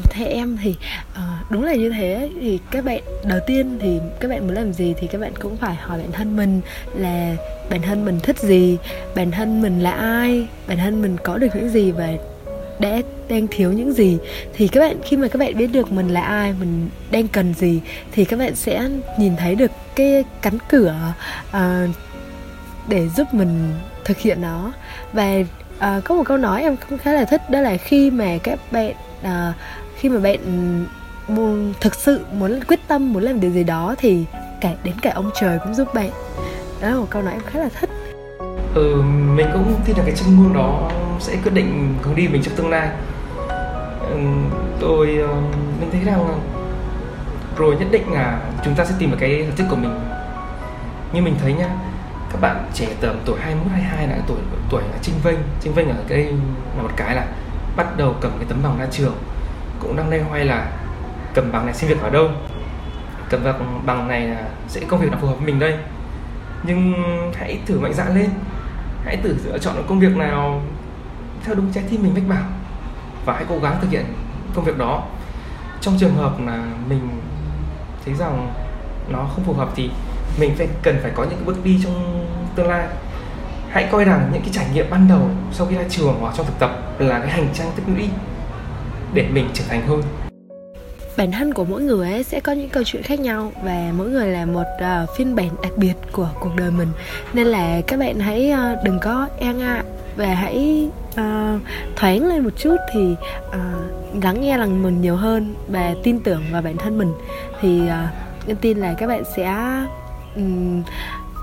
theo 0.09 0.27
em 0.27 0.57
thì 0.63 0.75
uh, 1.11 1.51
đúng 1.51 1.63
là 1.63 1.75
như 1.75 1.89
thế. 1.89 2.29
Thì 2.41 2.59
các 2.71 2.85
bạn 2.85 3.01
đầu 3.23 3.39
tiên 3.47 3.77
thì 3.81 3.99
các 4.19 4.27
bạn 4.27 4.47
muốn 4.47 4.55
làm 4.55 4.73
gì 4.73 4.93
thì 4.99 5.07
các 5.07 5.21
bạn 5.21 5.33
cũng 5.39 5.57
phải 5.57 5.75
hỏi 5.75 5.97
bản 5.97 6.11
thân 6.11 6.35
mình 6.35 6.61
là 6.95 7.35
bản 7.69 7.81
thân 7.81 8.05
mình 8.05 8.19
thích 8.19 8.39
gì 8.39 8.77
bản 9.15 9.31
thân 9.31 9.61
mình 9.61 9.79
là 9.79 9.91
ai 9.91 10.47
bản 10.67 10.77
thân 10.77 11.01
mình 11.01 11.17
có 11.23 11.37
được 11.37 11.47
những 11.55 11.69
gì 11.69 11.91
và 11.91 12.09
đã 12.79 13.01
đang 13.29 13.47
thiếu 13.47 13.71
những 13.71 13.93
gì. 13.93 14.17
Thì 14.53 14.67
các 14.67 14.79
bạn 14.79 14.97
khi 15.03 15.17
mà 15.17 15.27
các 15.27 15.39
bạn 15.39 15.57
biết 15.57 15.67
được 15.67 15.91
mình 15.91 16.07
là 16.07 16.21
ai 16.21 16.53
mình 16.59 16.89
đang 17.11 17.27
cần 17.27 17.53
gì 17.53 17.81
thì 18.11 18.25
các 18.25 18.39
bạn 18.39 18.55
sẽ 18.55 18.89
nhìn 19.19 19.35
thấy 19.35 19.55
được 19.55 19.71
cái 19.95 20.23
cánh 20.41 20.57
cửa 20.69 20.95
uh, 21.49 21.89
để 22.87 23.09
giúp 23.09 23.33
mình 23.33 23.73
thực 24.05 24.17
hiện 24.17 24.41
nó. 24.41 24.71
Và 25.13 25.35
uh, 25.77 26.03
có 26.03 26.15
một 26.15 26.23
câu 26.25 26.37
nói 26.37 26.61
em 26.61 26.75
cũng 26.89 26.97
khá 26.97 27.13
là 27.13 27.25
thích 27.25 27.49
đó 27.49 27.61
là 27.61 27.77
khi 27.77 28.11
mà 28.11 28.37
các 28.43 28.59
bạn 28.71 28.93
uh, 29.21 29.55
khi 30.03 30.09
mà 30.09 30.19
bạn 30.19 30.39
muốn, 31.27 31.73
thực 31.81 31.95
sự 31.95 32.25
muốn 32.31 32.59
quyết 32.67 32.79
tâm 32.87 33.13
muốn 33.13 33.23
làm 33.23 33.39
điều 33.39 33.51
gì 33.51 33.63
đó 33.63 33.95
thì 33.97 34.25
cả 34.61 34.73
đến 34.83 34.95
cả 35.01 35.11
ông 35.15 35.31
trời 35.41 35.59
cũng 35.63 35.73
giúp 35.73 35.93
bạn. 35.93 36.09
Đó 36.81 36.89
là 36.89 36.95
một 36.95 37.07
câu 37.09 37.21
nói 37.21 37.33
em 37.33 37.41
khá 37.45 37.59
là 37.59 37.69
thích. 37.79 37.89
Ừ 38.75 39.01
mình 39.35 39.47
cũng 39.53 39.81
tin 39.85 39.97
là 39.97 40.03
cái 40.05 40.15
chân 40.15 40.35
ngôn 40.35 40.53
đó 40.53 40.91
sẽ 41.19 41.35
quyết 41.43 41.53
định 41.53 41.95
hướng 42.01 42.15
đi 42.15 42.27
mình 42.27 42.43
trong 42.43 42.55
tương 42.55 42.69
lai. 42.69 42.89
Ừ, 43.99 44.17
tôi 44.79 45.17
ờ, 45.17 45.35
mình 45.79 45.89
thấy 45.91 46.01
rằng 46.05 46.39
rồi 47.57 47.75
nhất 47.75 47.87
định 47.91 48.11
là 48.13 48.41
chúng 48.65 48.75
ta 48.75 48.85
sẽ 48.85 48.95
tìm 48.99 49.11
được 49.11 49.17
cái 49.19 49.45
sở 49.49 49.55
thích 49.55 49.67
của 49.69 49.75
mình. 49.75 49.99
Như 51.13 51.21
mình 51.21 51.35
thấy 51.41 51.53
nhá 51.53 51.69
các 52.31 52.41
bạn 52.41 52.65
trẻ 52.73 52.87
tầm 53.01 53.19
tuổi 53.25 53.39
21 53.39 53.71
22 53.71 54.07
là 54.07 54.17
tuổi 54.27 54.37
tuổi 54.69 54.81
là 54.81 54.97
trinh 55.01 55.15
vênh. 55.23 55.39
Trinh 55.61 55.73
vênh 55.73 55.89
ở 55.89 56.03
đây 56.09 56.23
là 56.77 56.83
một 56.83 56.91
cái 56.95 57.15
là 57.15 57.27
bắt 57.75 57.97
đầu 57.97 58.15
cầm 58.21 58.31
cái 58.37 58.45
tấm 58.49 58.57
bằng 58.63 58.79
ra 58.79 58.87
trường 58.91 59.15
cũng 59.83 59.95
đang 59.95 60.09
loay 60.09 60.21
hoay 60.21 60.45
là 60.45 60.71
cầm 61.33 61.51
bằng 61.51 61.65
này 61.65 61.75
xin 61.75 61.89
việc 61.89 62.01
ở 62.01 62.09
đâu. 62.09 62.29
Cầm 63.29 63.43
bằng 63.43 63.81
bằng 63.85 64.07
này 64.07 64.21
là 64.21 64.47
sẽ 64.67 64.81
công 64.87 64.99
việc 64.99 65.11
nào 65.11 65.19
phù 65.21 65.27
hợp 65.27 65.33
với 65.33 65.45
mình 65.45 65.59
đây. 65.59 65.77
Nhưng 66.63 66.93
hãy 67.35 67.59
thử 67.65 67.79
mạnh 67.79 67.93
dạn 67.93 68.15
lên. 68.15 68.29
Hãy 69.05 69.17
thử 69.17 69.35
lựa 69.45 69.57
chọn 69.57 69.75
công 69.87 69.99
việc 69.99 70.17
nào 70.17 70.61
theo 71.43 71.55
đúng 71.55 71.71
trái 71.73 71.83
tim 71.89 72.03
mình 72.03 72.13
mách 72.13 72.27
bảo. 72.27 72.49
Và 73.25 73.33
hãy 73.33 73.45
cố 73.49 73.59
gắng 73.59 73.77
thực 73.81 73.91
hiện 73.91 74.05
công 74.55 74.65
việc 74.65 74.77
đó. 74.77 75.03
Trong 75.81 75.97
trường 75.99 76.15
hợp 76.15 76.33
là 76.45 76.63
mình 76.89 77.09
thấy 78.05 78.13
rằng 78.13 78.53
nó 79.09 79.19
không 79.19 79.43
phù 79.45 79.53
hợp 79.53 79.69
thì 79.75 79.89
mình 80.39 80.55
phải 80.57 80.67
cần 80.83 80.99
phải 81.01 81.11
có 81.15 81.23
những 81.23 81.45
bước 81.45 81.63
đi 81.63 81.79
trong 81.83 82.27
tương 82.55 82.67
lai. 82.67 82.87
Hãy 83.69 83.87
coi 83.91 84.05
rằng 84.05 84.29
những 84.33 84.41
cái 84.41 84.51
trải 84.53 84.65
nghiệm 84.73 84.89
ban 84.89 85.07
đầu 85.07 85.29
sau 85.51 85.67
khi 85.67 85.75
ra 85.75 85.83
trường 85.89 86.17
hoặc 86.21 86.33
trong 86.37 86.45
thực 86.45 86.59
tập 86.59 86.71
là 86.99 87.19
cái 87.19 87.29
hành 87.29 87.47
trang 87.53 87.71
tích 87.75 87.83
lũy 87.87 88.09
để 89.13 89.25
mình 89.33 89.47
trưởng 89.53 89.67
thành 89.69 89.87
hơn. 89.87 90.01
Bản 91.17 91.31
thân 91.31 91.53
của 91.53 91.65
mỗi 91.65 91.81
người 91.81 92.11
ấy 92.11 92.23
sẽ 92.23 92.39
có 92.39 92.51
những 92.51 92.69
câu 92.69 92.83
chuyện 92.83 93.03
khác 93.03 93.19
nhau 93.19 93.51
và 93.63 93.91
mỗi 93.97 94.09
người 94.09 94.27
là 94.27 94.45
một 94.45 94.63
uh, 94.75 95.09
phiên 95.17 95.35
bản 95.35 95.49
đặc 95.63 95.71
biệt 95.77 95.93
của 96.11 96.29
cuộc 96.39 96.55
đời 96.55 96.71
mình. 96.71 96.87
Nên 97.33 97.47
là 97.47 97.81
các 97.87 97.99
bạn 97.99 98.19
hãy 98.19 98.53
uh, 98.53 98.83
đừng 98.83 98.99
có 98.99 99.27
e 99.39 99.53
ngại 99.53 99.83
và 100.15 100.25
hãy 100.25 100.89
uh, 101.07 101.61
thoáng 101.95 102.27
lên 102.27 102.43
một 102.43 102.49
chút 102.57 102.75
thì 102.93 103.15
uh, 103.47 104.23
lắng 104.23 104.41
nghe 104.41 104.57
lòng 104.57 104.83
mình 104.83 105.01
nhiều 105.01 105.15
hơn 105.15 105.55
và 105.67 105.95
tin 106.03 106.19
tưởng 106.19 106.43
vào 106.51 106.61
bản 106.61 106.77
thân 106.77 106.97
mình. 106.97 107.11
Thì 107.61 107.81
uh, 108.51 108.61
tin 108.61 108.77
là 108.77 108.93
các 108.93 109.07
bạn 109.07 109.23
sẽ 109.35 109.55
um, 110.35 110.83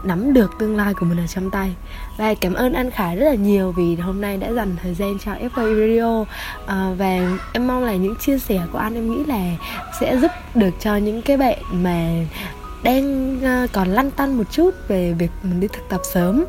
nắm 0.04 0.32
được 0.32 0.50
tương 0.58 0.76
lai 0.76 0.94
của 0.94 1.06
mình 1.06 1.18
ở 1.18 1.26
trong 1.26 1.50
tay. 1.50 1.74
Và 2.16 2.34
cảm 2.34 2.54
ơn 2.54 2.72
anh 2.72 2.90
Khải 2.90 3.16
rất 3.16 3.26
là 3.26 3.34
nhiều 3.34 3.72
vì 3.72 3.96
hôm 3.96 4.20
nay 4.20 4.36
đã 4.36 4.52
dành 4.52 4.76
thời 4.82 4.94
gian 4.94 5.18
cho 5.24 5.32
FA 5.32 5.80
Radio. 5.80 6.24
À, 6.66 6.90
và 6.98 7.38
em 7.52 7.66
mong 7.66 7.84
là 7.84 7.94
những 7.94 8.16
chia 8.16 8.38
sẻ 8.38 8.60
của 8.72 8.78
anh 8.78 8.94
em 8.94 9.10
nghĩ 9.10 9.24
là 9.24 9.56
sẽ 10.00 10.16
giúp 10.16 10.30
được 10.54 10.70
cho 10.80 10.96
những 10.96 11.22
cái 11.22 11.36
bạn 11.36 11.58
mà 11.72 12.10
đang 12.82 13.38
ờ, 13.42 13.66
còn 13.72 13.88
lăn 13.88 14.10
tăn 14.10 14.38
một 14.38 14.44
chút 14.50 14.70
về 14.88 15.12
việc 15.12 15.30
mình 15.42 15.60
đi 15.60 15.68
thực 15.68 15.88
tập 15.88 16.00
sớm. 16.12 16.44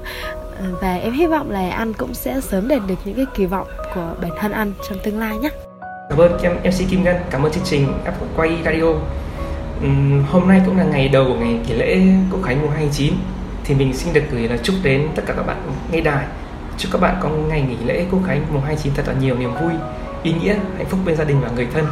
Ờ, 0.58 0.66
và 0.82 0.96
em 0.96 1.14
hy 1.14 1.28
vọng 1.28 1.52
là 1.52 1.70
anh 1.70 1.94
cũng 1.94 2.14
sẽ 2.14 2.42
sớm 2.42 2.68
đạt 2.68 2.82
được 2.88 2.96
những 3.06 3.16
cái 3.16 3.26
kỳ 3.36 3.46
vọng 3.46 3.68
của 3.96 4.16
bản 4.22 4.32
thân 4.40 4.52
anh 4.52 4.74
trong 4.90 4.98
tương 5.04 5.20
lai 5.20 5.38
nhé. 5.38 5.50
Cảm 6.10 6.20
ơn 6.20 6.38
em 6.44 6.58
MC 6.64 6.90
Kim 6.90 7.04
Ngân, 7.04 7.16
cảm 7.30 7.44
ơn 7.44 7.52
chương 7.52 7.64
trình 7.64 7.88
Apple 8.06 8.28
Quay 8.36 8.58
Radio. 8.66 8.94
Uhm, 9.86 10.24
hôm 10.32 10.48
nay 10.48 10.62
cũng 10.66 10.78
là 10.78 10.84
ngày 10.84 11.10
đầu 11.10 11.26
của 11.26 11.36
ngày 11.36 11.60
kỷ 11.68 11.74
lễ 11.74 12.02
Quốc 12.32 12.40
khánh 12.44 12.62
mùng 12.62 12.72
29 12.72 13.14
thì 13.72 13.78
mình 13.78 13.94
xin 13.94 14.14
được 14.14 14.22
gửi 14.32 14.48
lời 14.48 14.60
chúc 14.64 14.76
đến 14.84 15.08
tất 15.16 15.24
cả 15.26 15.34
các 15.38 15.44
bạn 15.44 15.58
nghe 15.92 16.02
đài. 16.02 16.26
Chúc 16.78 16.92
các 16.92 17.02
bạn 17.02 17.16
có 17.22 17.30
ngày 17.30 17.62
nghỉ 17.62 17.76
lễ 17.86 18.06
Quốc 18.12 18.20
khánh 18.28 18.46
mùng 18.54 18.62
29 18.62 18.94
thật 18.96 19.04
là 19.08 19.14
nhiều 19.22 19.38
niềm 19.38 19.52
vui, 19.62 19.74
ý 20.24 20.34
nghĩa, 20.34 20.56
hạnh 20.78 20.86
phúc 20.90 21.00
bên 21.06 21.16
gia 21.16 21.24
đình 21.24 21.42
và 21.42 21.50
người 21.56 21.68
thân. 21.74 21.86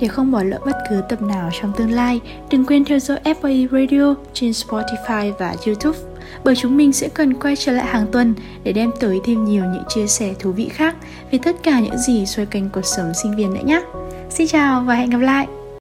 Để 0.00 0.08
không 0.08 0.32
bỏ 0.32 0.42
lỡ 0.42 0.58
bất 0.66 0.76
cứ 0.90 1.02
tập 1.08 1.22
nào 1.22 1.50
trong 1.60 1.72
tương 1.76 1.90
lai, 1.90 2.20
đừng 2.50 2.64
quên 2.64 2.84
theo 2.84 2.98
dõi 2.98 3.18
FAE 3.24 3.68
Radio 3.70 4.14
trên 4.32 4.50
Spotify 4.50 5.32
và 5.38 5.54
YouTube 5.66 5.98
bởi 6.44 6.56
chúng 6.56 6.76
mình 6.76 6.92
sẽ 6.92 7.08
cần 7.08 7.34
quay 7.34 7.56
trở 7.56 7.72
lại 7.72 7.86
hàng 7.86 8.06
tuần 8.12 8.34
để 8.64 8.72
đem 8.72 8.90
tới 9.00 9.20
thêm 9.24 9.44
nhiều 9.44 9.64
những 9.64 9.84
chia 9.88 10.06
sẻ 10.06 10.34
thú 10.38 10.52
vị 10.52 10.68
khác 10.68 10.96
về 11.30 11.38
tất 11.42 11.56
cả 11.62 11.80
những 11.80 11.98
gì 11.98 12.26
xoay 12.26 12.46
quanh 12.46 12.68
cuộc 12.72 12.86
sống 12.86 13.12
sinh 13.22 13.36
viên 13.36 13.54
nữa 13.54 13.62
nhé. 13.64 13.82
Xin 14.30 14.46
chào 14.46 14.82
và 14.82 14.94
hẹn 14.94 15.10
gặp 15.10 15.20
lại! 15.20 15.59